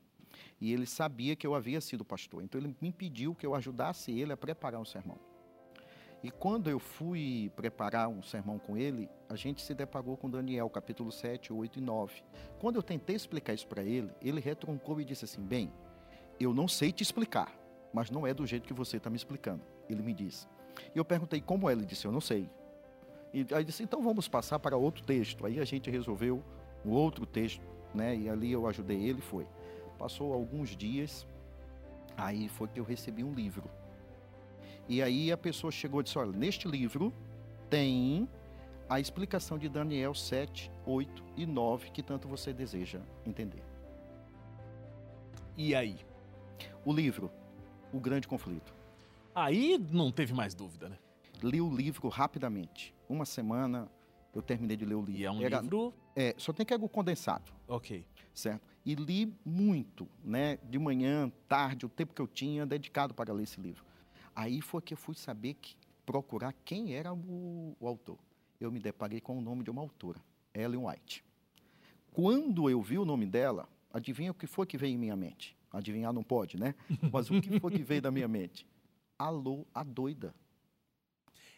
E 0.59 0.73
ele 0.73 0.85
sabia 0.85 1.35
que 1.35 1.45
eu 1.45 1.53
havia 1.53 1.79
sido 1.79 2.03
pastor. 2.03 2.43
Então 2.43 2.59
ele 2.59 2.75
me 2.81 2.91
pediu 2.91 3.35
que 3.35 3.45
eu 3.45 3.53
ajudasse 3.53 4.11
ele 4.11 4.33
a 4.33 4.37
preparar 4.37 4.81
um 4.81 4.85
sermão. 4.85 5.19
E 6.23 6.29
quando 6.29 6.69
eu 6.69 6.77
fui 6.77 7.51
preparar 7.55 8.07
um 8.07 8.21
sermão 8.21 8.59
com 8.59 8.77
ele, 8.77 9.09
a 9.27 9.35
gente 9.35 9.61
se 9.61 9.73
deparou 9.73 10.15
com 10.15 10.29
Daniel, 10.29 10.69
capítulo 10.69 11.11
7, 11.11 11.51
8 11.51 11.79
e 11.79 11.81
9. 11.81 12.23
Quando 12.59 12.75
eu 12.75 12.83
tentei 12.83 13.15
explicar 13.15 13.53
isso 13.55 13.67
para 13.67 13.83
ele, 13.83 14.11
ele 14.21 14.39
retroncou 14.39 15.01
e 15.01 15.05
disse 15.05 15.25
assim: 15.25 15.41
Bem, 15.41 15.73
eu 16.39 16.53
não 16.53 16.67
sei 16.67 16.91
te 16.91 17.01
explicar, 17.01 17.51
mas 17.91 18.11
não 18.11 18.27
é 18.27 18.35
do 18.35 18.45
jeito 18.45 18.67
que 18.67 18.73
você 18.73 18.97
está 18.97 19.09
me 19.09 19.15
explicando. 19.15 19.63
Ele 19.89 20.03
me 20.03 20.13
disse. 20.13 20.47
E 20.93 20.97
eu 20.97 21.03
perguntei 21.03 21.41
como 21.41 21.67
é, 21.67 21.73
ele 21.73 21.85
disse: 21.85 22.05
Eu 22.05 22.11
não 22.11 22.21
sei. 22.21 22.47
E 23.33 23.47
aí 23.55 23.63
disse: 23.63 23.81
Então 23.81 24.03
vamos 24.03 24.27
passar 24.27 24.59
para 24.59 24.77
outro 24.77 25.03
texto. 25.03 25.43
Aí 25.43 25.59
a 25.59 25.65
gente 25.65 25.89
resolveu 25.89 26.43
um 26.85 26.91
outro 26.91 27.25
texto, 27.25 27.65
né? 27.95 28.15
E 28.15 28.29
ali 28.29 28.51
eu 28.51 28.67
ajudei 28.67 29.03
ele, 29.03 29.21
foi. 29.21 29.47
Passou 29.97 30.33
alguns 30.33 30.77
dias, 30.77 31.25
aí 32.15 32.47
foi 32.47 32.67
que 32.67 32.79
eu 32.79 32.83
recebi 32.83 33.23
um 33.23 33.33
livro 33.33 33.67
e 34.91 35.01
aí 35.01 35.31
a 35.31 35.37
pessoa 35.37 35.71
chegou 35.71 36.01
e 36.01 36.03
disse: 36.03 36.17
Olha, 36.17 36.33
neste 36.33 36.67
livro 36.67 37.13
tem 37.69 38.27
a 38.89 38.99
explicação 38.99 39.57
de 39.57 39.69
Daniel 39.69 40.13
7, 40.13 40.69
8 40.85 41.23
e 41.37 41.45
9 41.45 41.91
que 41.91 42.03
tanto 42.03 42.27
você 42.27 42.51
deseja 42.51 42.99
entender. 43.25 43.63
E 45.55 45.73
aí? 45.73 45.97
O 46.83 46.91
livro, 46.91 47.31
O 47.93 48.01
Grande 48.01 48.27
Conflito. 48.27 48.75
Aí 49.33 49.77
não 49.91 50.11
teve 50.11 50.33
mais 50.33 50.53
dúvida, 50.53 50.89
né? 50.89 50.97
Li 51.41 51.61
o 51.61 51.73
livro 51.73 52.09
rapidamente. 52.09 52.93
Uma 53.07 53.23
semana 53.23 53.89
eu 54.35 54.41
terminei 54.41 54.75
de 54.75 54.83
ler 54.83 54.95
o 54.95 55.01
livro. 55.01 55.21
E 55.21 55.23
é 55.23 55.31
um 55.31 55.41
Era, 55.41 55.61
livro? 55.61 55.93
É, 56.13 56.35
só 56.37 56.51
tem 56.51 56.65
que 56.65 56.73
algo 56.73 56.89
condensado. 56.89 57.49
Ok. 57.65 58.05
Certo? 58.33 58.61
E 58.85 58.93
li 58.93 59.33
muito, 59.45 60.05
né? 60.21 60.57
De 60.69 60.77
manhã, 60.77 61.31
tarde, 61.47 61.85
o 61.85 61.89
tempo 61.89 62.13
que 62.13 62.21
eu 62.21 62.27
tinha 62.27 62.65
dedicado 62.65 63.13
para 63.13 63.31
ler 63.31 63.43
esse 63.43 63.61
livro. 63.61 63.89
Aí 64.35 64.61
foi 64.61 64.81
que 64.81 64.93
eu 64.93 64.97
fui 64.97 65.15
saber 65.15 65.55
que 65.55 65.75
procurar 66.05 66.53
quem 66.65 66.93
era 66.93 67.13
o, 67.13 67.75
o 67.79 67.87
autor. 67.87 68.17
Eu 68.59 68.71
me 68.71 68.79
deparei 68.79 69.19
com 69.19 69.37
o 69.37 69.41
nome 69.41 69.63
de 69.63 69.69
uma 69.69 69.81
autora, 69.81 70.19
Ellen 70.53 70.87
White. 70.87 71.23
Quando 72.11 72.69
eu 72.69 72.81
vi 72.81 72.97
o 72.97 73.05
nome 73.05 73.25
dela, 73.25 73.67
adivinha 73.91 74.31
o 74.31 74.33
que 74.33 74.47
foi 74.47 74.65
que 74.65 74.77
veio 74.77 74.95
em 74.95 74.97
minha 74.97 75.15
mente? 75.15 75.55
Adivinhar 75.71 76.11
não 76.11 76.23
pode, 76.23 76.57
né? 76.57 76.75
Mas 77.11 77.29
o 77.29 77.41
que 77.41 77.59
foi 77.59 77.71
que 77.71 77.83
veio 77.83 78.01
da 78.01 78.11
minha 78.11 78.27
mente? 78.27 78.65
Alô, 79.17 79.65
a 79.73 79.83
doida. 79.83 80.33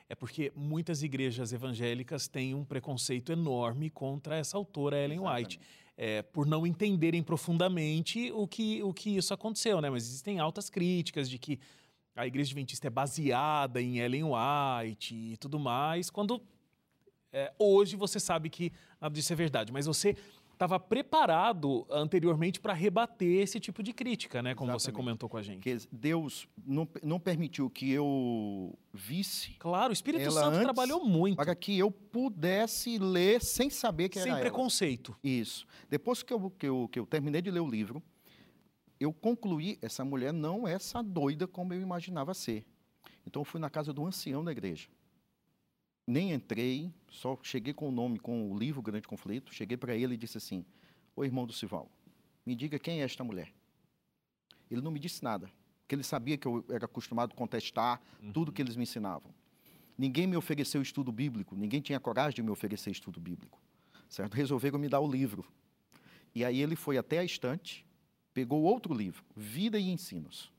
É 0.08 0.16
porque 0.16 0.52
muitas 0.56 1.02
igrejas 1.02 1.52
evangélicas 1.54 2.28
têm 2.28 2.54
um 2.54 2.64
preconceito 2.64 3.32
enorme 3.32 3.90
contra 3.90 4.38
essa 4.38 4.56
autora, 4.58 4.98
Ellen 4.98 5.20
Exatamente. 5.20 5.58
White. 5.58 5.68
É, 5.96 6.22
por 6.22 6.46
não 6.46 6.66
entenderem 6.66 7.22
profundamente 7.22 8.32
o 8.32 8.48
que, 8.48 8.82
o 8.84 8.94
que 8.94 9.16
isso 9.16 9.34
aconteceu, 9.34 9.80
né? 9.80 9.90
Mas 9.90 10.04
existem 10.04 10.40
altas 10.40 10.70
críticas 10.70 11.30
de 11.30 11.38
que 11.38 11.60
a 12.16 12.28
igreja 12.28 12.50
adventista 12.50 12.88
é 12.88 12.90
baseada 12.90 13.82
em 13.82 14.00
Ellen 14.00 14.26
White 14.26 15.16
e 15.16 15.38
tudo 15.38 15.60
mais, 15.60 16.10
quando 16.10 16.42
é, 17.32 17.52
hoje 17.58 17.96
você 17.96 18.20
sabe 18.20 18.50
que 18.50 18.72
nada 19.02 19.14
disso 19.14 19.34
é 19.34 19.36
verdade, 19.36 19.72
mas 19.72 19.86
você 19.86 20.16
estava 20.54 20.80
preparado 20.80 21.86
anteriormente 21.90 22.60
para 22.60 22.74
rebater 22.74 23.42
esse 23.42 23.60
tipo 23.60 23.82
de 23.82 23.92
crítica, 23.92 24.42
né? 24.42 24.54
Como 24.56 24.70
Exatamente. 24.70 24.84
você 24.84 24.92
comentou 24.92 25.28
com 25.28 25.38
a 25.38 25.42
gente. 25.42 25.56
Porque 25.56 25.78
Deus 25.92 26.48
não, 26.64 26.88
não 27.02 27.20
permitiu 27.20 27.70
que 27.70 27.92
eu 27.92 28.78
visse. 28.94 29.56
Claro, 29.60 29.90
o 29.90 29.94
Espírito 29.94 30.32
Santo 30.32 30.62
trabalhou 30.62 31.04
muito. 31.04 31.38
Para 31.38 31.56
que 31.56 31.78
eu 31.78 31.92
pudesse 31.92 32.98
ler 32.98 33.42
sem 33.42 33.70
saber 33.70 34.10
que 34.10 34.20
sem 34.20 34.32
era 34.32 34.36
Sem 34.36 34.42
preconceito. 34.42 35.18
Ela. 35.24 35.34
Isso. 35.34 35.66
Depois 35.90 36.24
que 36.24 36.32
eu, 36.32 36.52
que, 36.52 36.68
eu, 36.68 36.88
que 36.90 37.00
eu 37.00 37.06
terminei 37.06 37.42
de 37.42 37.52
ler 37.52 37.60
o 37.60 37.68
livro, 37.68 38.02
eu 39.04 39.14
concluí, 39.14 39.78
essa 39.82 40.04
mulher 40.04 40.32
não 40.34 40.68
é 40.68 40.74
essa 40.74 41.02
doida 41.02 41.48
como 41.48 41.74
eu 41.74 41.82
imaginava 41.82 42.34
ser. 42.34 42.66
Então 43.26 43.42
eu 43.42 43.46
fui 43.46 43.60
na 43.60 43.70
casa 43.70 43.94
do 43.94 44.06
ancião 44.06 44.44
da 44.44 44.52
igreja. 44.52 44.88
Nem 46.06 46.34
entrei, 46.34 46.92
só 47.10 47.38
cheguei 47.42 47.74
com 47.74 47.88
o 47.88 47.92
nome, 47.92 48.20
com 48.20 48.52
o 48.52 48.58
livro 48.58 48.82
Grande 48.82 49.08
Conflito, 49.08 49.54
cheguei 49.54 49.78
para 49.78 49.96
ele 49.96 50.16
e 50.16 50.18
disse 50.18 50.38
assim: 50.38 50.66
Ô 51.16 51.24
irmão 51.24 51.46
do 51.46 51.54
Sival, 51.54 51.90
me 52.46 52.56
diga 52.56 52.78
quem 52.78 53.02
é 53.02 53.04
esta 53.04 53.24
mulher. 53.24 53.54
Ele 54.70 54.82
não 54.82 54.92
me 54.92 55.00
disse 55.00 55.24
nada, 55.24 55.50
porque 55.82 55.96
ele 55.96 56.04
sabia 56.04 56.38
que 56.38 56.48
eu 56.48 56.66
era 56.70 56.86
acostumado 56.86 57.32
a 57.32 57.36
contestar 57.36 58.02
uhum. 58.22 58.34
tudo 58.34 58.52
que 58.52 58.62
eles 58.62 58.76
me 58.76 58.84
ensinavam. 58.84 59.34
Ninguém 59.98 60.28
me 60.28 60.36
ofereceu 60.36 60.82
estudo 60.82 61.12
bíblico, 61.12 61.56
ninguém 61.56 61.80
tinha 61.80 62.00
coragem 62.00 62.36
de 62.36 62.44
me 62.44 62.50
oferecer 62.50 62.90
estudo 62.92 63.20
bíblico. 63.20 63.62
Certo? 64.10 64.34
Resolveram 64.34 64.80
me 64.80 64.90
dar 64.90 65.00
o 65.00 65.10
livro. 65.10 65.46
E 66.36 66.44
aí 66.44 66.62
ele 66.62 66.76
foi 66.76 66.98
até 66.98 67.20
a 67.20 67.24
estante, 67.24 67.86
pegou 68.34 68.64
outro 68.64 68.94
livro, 68.94 69.24
Vida 69.36 69.78
e 69.78 69.90
Ensinos, 69.90 70.52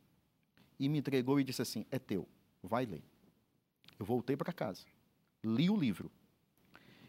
e 0.78 0.88
me 0.88 0.98
entregou 0.98 1.40
e 1.40 1.44
disse 1.44 1.62
assim: 1.62 1.84
É 1.90 1.98
teu, 1.98 2.28
vai 2.62 2.86
ler. 2.86 3.02
Eu 3.98 4.06
voltei 4.06 4.36
para 4.36 4.52
casa, 4.52 4.84
li 5.42 5.68
o 5.68 5.76
livro. 5.76 6.10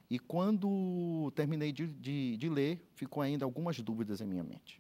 E 0.10 0.20
quando 0.20 1.32
terminei 1.36 1.72
de, 1.72 1.88
de, 1.88 2.38
de, 2.38 2.50
ler, 2.50 2.80
ficou 2.94 3.24
ainda 3.24 3.44
algumas 3.44 3.80
dúvidas 3.80 4.22
em 4.22 4.26
minha 4.26 4.44
mente. 4.44 4.80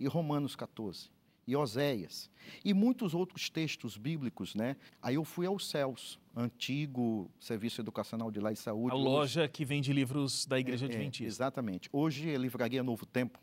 E 0.00 0.06
Romanos 0.08 0.56
14, 0.56 1.08
e 1.46 1.54
Oséias, 1.54 2.28
e 2.64 2.74
muitos 2.74 3.14
outros 3.14 3.48
textos 3.48 3.96
bíblicos, 3.96 4.56
né? 4.56 4.76
Aí 5.00 5.14
eu 5.14 5.24
fui 5.24 5.46
aos 5.46 5.68
céus, 5.68 6.18
antigo 6.34 7.30
Serviço 7.38 7.80
Educacional 7.80 8.32
de 8.32 8.40
Lá 8.40 8.50
e 8.50 8.56
Saúde. 8.56 8.96
A 8.96 8.98
loja 8.98 9.42
hoje, 9.42 9.48
que 9.50 9.64
vende 9.64 9.92
livros 9.92 10.44
da 10.44 10.58
Igreja 10.58 10.86
é, 10.86 10.88
é 10.88 10.90
Adventista. 10.90 11.24
É, 11.24 11.28
exatamente. 11.28 11.88
Hoje 11.92 12.30
é 12.30 12.36
Livraria 12.36 12.82
Novo 12.82 13.06
Tempo. 13.06 13.38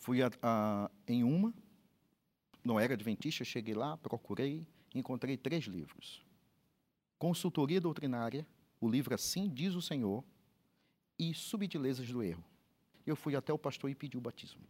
Fui 0.00 0.22
a, 0.22 0.30
a, 0.42 0.90
em 1.06 1.22
uma, 1.22 1.52
não 2.64 2.80
era 2.80 2.94
adventista, 2.94 3.44
cheguei 3.44 3.74
lá, 3.74 3.98
procurei, 3.98 4.66
encontrei 4.94 5.36
três 5.36 5.66
livros. 5.66 6.24
Consultoria 7.18 7.78
Doutrinária, 7.78 8.46
o 8.80 8.88
livro 8.88 9.14
Assim 9.14 9.46
Diz 9.46 9.74
o 9.74 9.82
Senhor, 9.82 10.24
e 11.18 11.34
Subtilezas 11.34 12.10
do 12.10 12.22
Erro. 12.22 12.42
Eu 13.04 13.14
fui 13.14 13.36
até 13.36 13.52
o 13.52 13.58
pastor 13.58 13.90
e 13.90 13.94
pedi 13.94 14.16
o 14.16 14.22
batismo. 14.22 14.62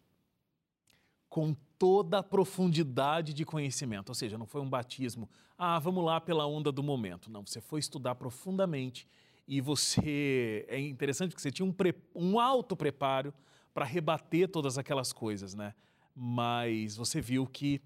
Com 1.29 1.55
toda 1.79 2.19
a 2.19 2.23
profundidade 2.25 3.33
de 3.33 3.45
conhecimento, 3.45 4.09
ou 4.09 4.17
seja, 4.17 4.37
não 4.37 4.47
foi 4.47 4.61
um 4.61 4.69
batismo, 4.69 5.31
ah, 5.57 5.79
vamos 5.79 6.05
lá 6.05 6.21
pela 6.21 6.45
onda 6.45 6.73
do 6.73 6.83
momento. 6.83 7.31
Não, 7.31 7.47
você 7.47 7.61
foi 7.61 7.79
estudar 7.79 8.17
profundamente 8.17 9.07
e 9.47 9.61
você. 9.61 10.67
É 10.69 10.81
interessante 10.81 11.31
porque 11.31 11.43
você 11.43 11.53
tinha 11.53 11.65
um, 11.65 11.73
pre, 11.73 11.95
um 12.17 12.41
alto 12.41 12.75
preparo 12.75 13.33
para 13.73 13.85
rebater 13.85 14.49
todas 14.49 14.79
aquelas 14.79 15.13
coisas, 15.13 15.55
né? 15.55 15.75
Mas 16.15 16.97
você 16.97 17.21
viu 17.21 17.47
que, 17.47 17.81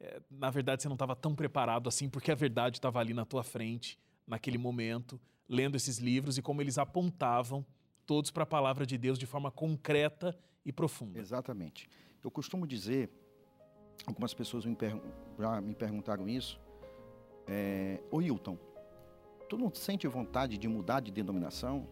é, 0.00 0.20
na 0.30 0.50
verdade, 0.50 0.82
você 0.82 0.88
não 0.88 0.94
estava 0.94 1.16
tão 1.16 1.34
preparado 1.34 1.88
assim, 1.88 2.08
porque 2.08 2.30
a 2.30 2.34
verdade 2.34 2.78
estava 2.78 3.00
ali 3.00 3.12
na 3.12 3.24
tua 3.24 3.42
frente, 3.42 3.98
naquele 4.26 4.58
momento, 4.58 5.20
lendo 5.48 5.76
esses 5.76 5.98
livros 5.98 6.38
e 6.38 6.42
como 6.42 6.60
eles 6.60 6.78
apontavam 6.78 7.64
todos 8.06 8.30
para 8.30 8.44
a 8.44 8.46
palavra 8.46 8.86
de 8.86 8.96
Deus 8.96 9.18
de 9.18 9.26
forma 9.26 9.50
concreta 9.50 10.38
e 10.64 10.72
profunda. 10.72 11.18
Exatamente. 11.18 11.88
Eu 12.22 12.30
costumo 12.30 12.66
dizer, 12.66 13.10
algumas 14.06 14.32
pessoas 14.34 14.64
me 14.64 14.76
já 15.38 15.60
me 15.60 15.74
perguntaram 15.74 16.28
isso, 16.28 16.60
é, 17.46 18.00
Ô 18.10 18.20
Hilton, 18.20 18.58
tu 19.48 19.56
não 19.56 19.72
sente 19.74 20.06
vontade 20.06 20.58
de 20.58 20.68
mudar 20.68 21.00
de 21.00 21.10
denominação? 21.10 21.86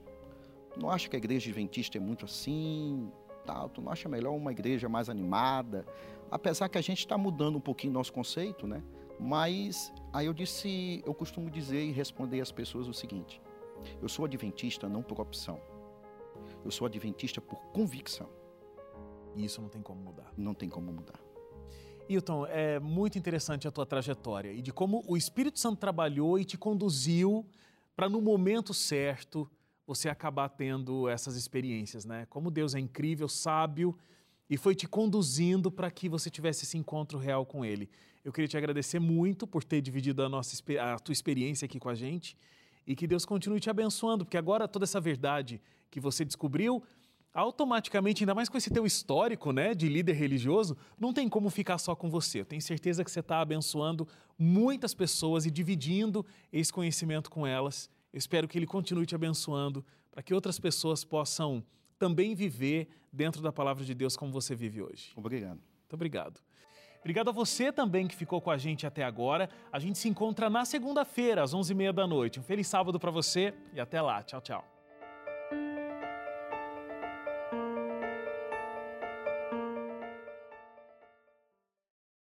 Não 0.81 0.91
acha 0.91 1.09
que 1.09 1.17
a 1.17 1.19
igreja 1.19 1.49
adventista 1.49 1.99
é 1.99 2.01
muito 2.01 2.25
assim, 2.25 3.11
tal, 3.45 3.69
tu 3.69 3.81
não 3.81 3.91
acha 3.91 4.09
melhor 4.09 4.33
uma 4.33 4.53
igreja 4.53 4.89
mais 4.89 5.09
animada? 5.09 5.87
Apesar 6.31 6.69
que 6.69 6.79
a 6.79 6.81
gente 6.81 6.99
está 6.99 7.17
mudando 7.17 7.57
um 7.57 7.61
pouquinho 7.61 7.93
nosso 7.93 8.13
conceito, 8.13 8.67
né? 8.67 8.83
Mas 9.19 9.93
aí 10.13 10.27
eu 10.27 10.35
disse, 10.35 11.03
eu 11.07 11.15
costumo 11.15 11.51
dizer 11.51 11.83
e 11.83 11.93
responder 11.93 12.41
às 12.41 12.53
pessoas 12.53 12.87
o 12.89 12.93
seguinte: 12.93 13.41
eu 14.03 14.09
sou 14.09 14.25
adventista 14.25 14.89
não 14.89 15.03
por 15.03 15.21
opção. 15.21 15.61
Eu 16.65 16.71
sou 16.71 16.87
adventista 16.87 17.41
por 17.41 17.61
convicção. 17.73 18.29
E 19.35 19.45
isso 19.45 19.61
não 19.61 19.69
tem 19.69 19.83
como 19.83 20.01
mudar. 20.01 20.33
Não 20.37 20.55
tem 20.55 20.69
como 20.69 20.93
mudar. 20.93 21.21
Hilton, 22.09 22.47
é 22.47 22.79
muito 22.79 23.19
interessante 23.19 23.67
a 23.67 23.71
tua 23.71 23.85
trajetória 23.85 24.53
e 24.53 24.63
de 24.63 24.73
como 24.73 25.03
o 25.09 25.17
Espírito 25.17 25.59
Santo 25.59 25.79
trabalhou 25.79 26.39
e 26.39 26.45
te 26.45 26.57
conduziu 26.57 27.45
para 27.97 28.09
no 28.09 28.21
momento 28.21 28.73
certo 28.73 29.51
você 29.87 30.09
acabar 30.09 30.49
tendo 30.49 31.09
essas 31.09 31.37
experiências, 31.37 32.05
né? 32.05 32.27
Como 32.29 32.51
Deus 32.51 32.75
é 32.75 32.81
incrível, 32.81 33.29
sábio 33.29 33.97
e 34.49 34.57
foi 34.57 34.75
te 34.75 34.87
conduzindo 34.89 35.71
para 35.71 35.91
que 35.91 36.09
você 36.09 36.29
tivesse 36.31 36.65
esse 36.65 36.77
encontro 36.77 37.19
real 37.19 37.47
com 37.47 37.65
Ele. 37.65 37.89
Eu 38.25 38.33
queria 38.33 38.49
te 38.49 38.57
agradecer 38.57 38.99
muito 38.99 39.47
por 39.47 39.63
ter 39.63 39.81
dividido 39.81 40.23
a, 40.23 40.29
nossa, 40.29 40.57
a 40.81 40.99
tua 40.99 41.13
experiência 41.13 41.67
aqui 41.67 41.79
com 41.79 41.89
a 41.89 41.95
gente 41.95 42.37
e 42.87 42.95
que 42.95 43.07
Deus 43.07 43.25
continue 43.25 43.61
te 43.61 43.71
abençoando, 43.71 44.25
porque 44.25 44.37
agora 44.37 44.69
toda 44.69 44.85
essa 44.85 45.01
verdade 45.01 45.61
que 45.91 46.01
você 46.01 46.25
descobriu, 46.25 46.83
automaticamente, 47.33 48.23
ainda 48.23 48.35
mais 48.35 48.49
com 48.49 48.57
esse 48.57 48.71
teu 48.71 48.87
histórico 48.87 49.53
né, 49.53 49.75
de 49.75 49.89
líder 49.89 50.15
religioso, 50.15 50.77
não 50.99 51.13
tem 51.13 51.29
como 51.29 51.51
ficar 51.51 51.79
só 51.79 51.95
com 51.95 52.09
você. 52.09 52.41
Eu 52.41 52.47
tenho 52.47 52.63
certeza 52.63 53.05
que 53.05 53.11
você 53.11 53.21
está 53.21 53.41
abençoando 53.41 54.09
muitas 54.39 54.95
pessoas 54.95 55.45
e 55.45 55.51
dividindo 55.51 56.25
esse 56.53 56.73
conhecimento 56.73 57.31
com 57.31 57.47
elas. 57.47 57.91
Eu 58.17 58.19
espero 58.19 58.49
que 58.49 58.57
Ele 58.57 58.67
continue 58.67 59.05
te 59.05 59.15
abençoando 59.15 59.85
para 60.11 60.23
que 60.23 60.33
outras 60.33 60.59
pessoas 60.59 61.05
possam 61.05 61.63
também 61.99 62.35
viver 62.35 62.89
dentro 63.13 63.43
da 63.43 63.53
palavra 63.53 63.85
de 63.85 63.95
Deus 63.95 64.17
como 64.17 64.33
você 64.33 64.55
vive 64.55 64.81
hoje. 64.81 65.13
Obrigado. 65.15 65.59
Muito 65.59 65.93
obrigado. 65.93 66.41
Obrigado 67.01 67.29
a 67.29 67.33
você 67.33 67.71
também 67.71 68.09
que 68.09 68.17
ficou 68.17 68.41
com 68.41 68.51
a 68.51 68.57
gente 68.57 68.87
até 68.87 69.05
agora. 69.05 69.51
A 69.71 69.79
gente 69.79 69.99
se 69.99 70.09
encontra 70.09 70.49
na 70.49 70.65
segunda-feira, 70.65 71.43
às 71.43 71.55
11h30 71.55 71.93
da 71.93 72.07
noite. 72.07 72.41
Um 72.41 72.43
feliz 72.43 72.67
sábado 72.67 72.99
para 72.99 73.11
você 73.11 73.53
e 73.75 73.81
até 73.81 74.01
lá. 74.01 74.23
Tchau, 74.23 74.41
tchau. 74.41 74.76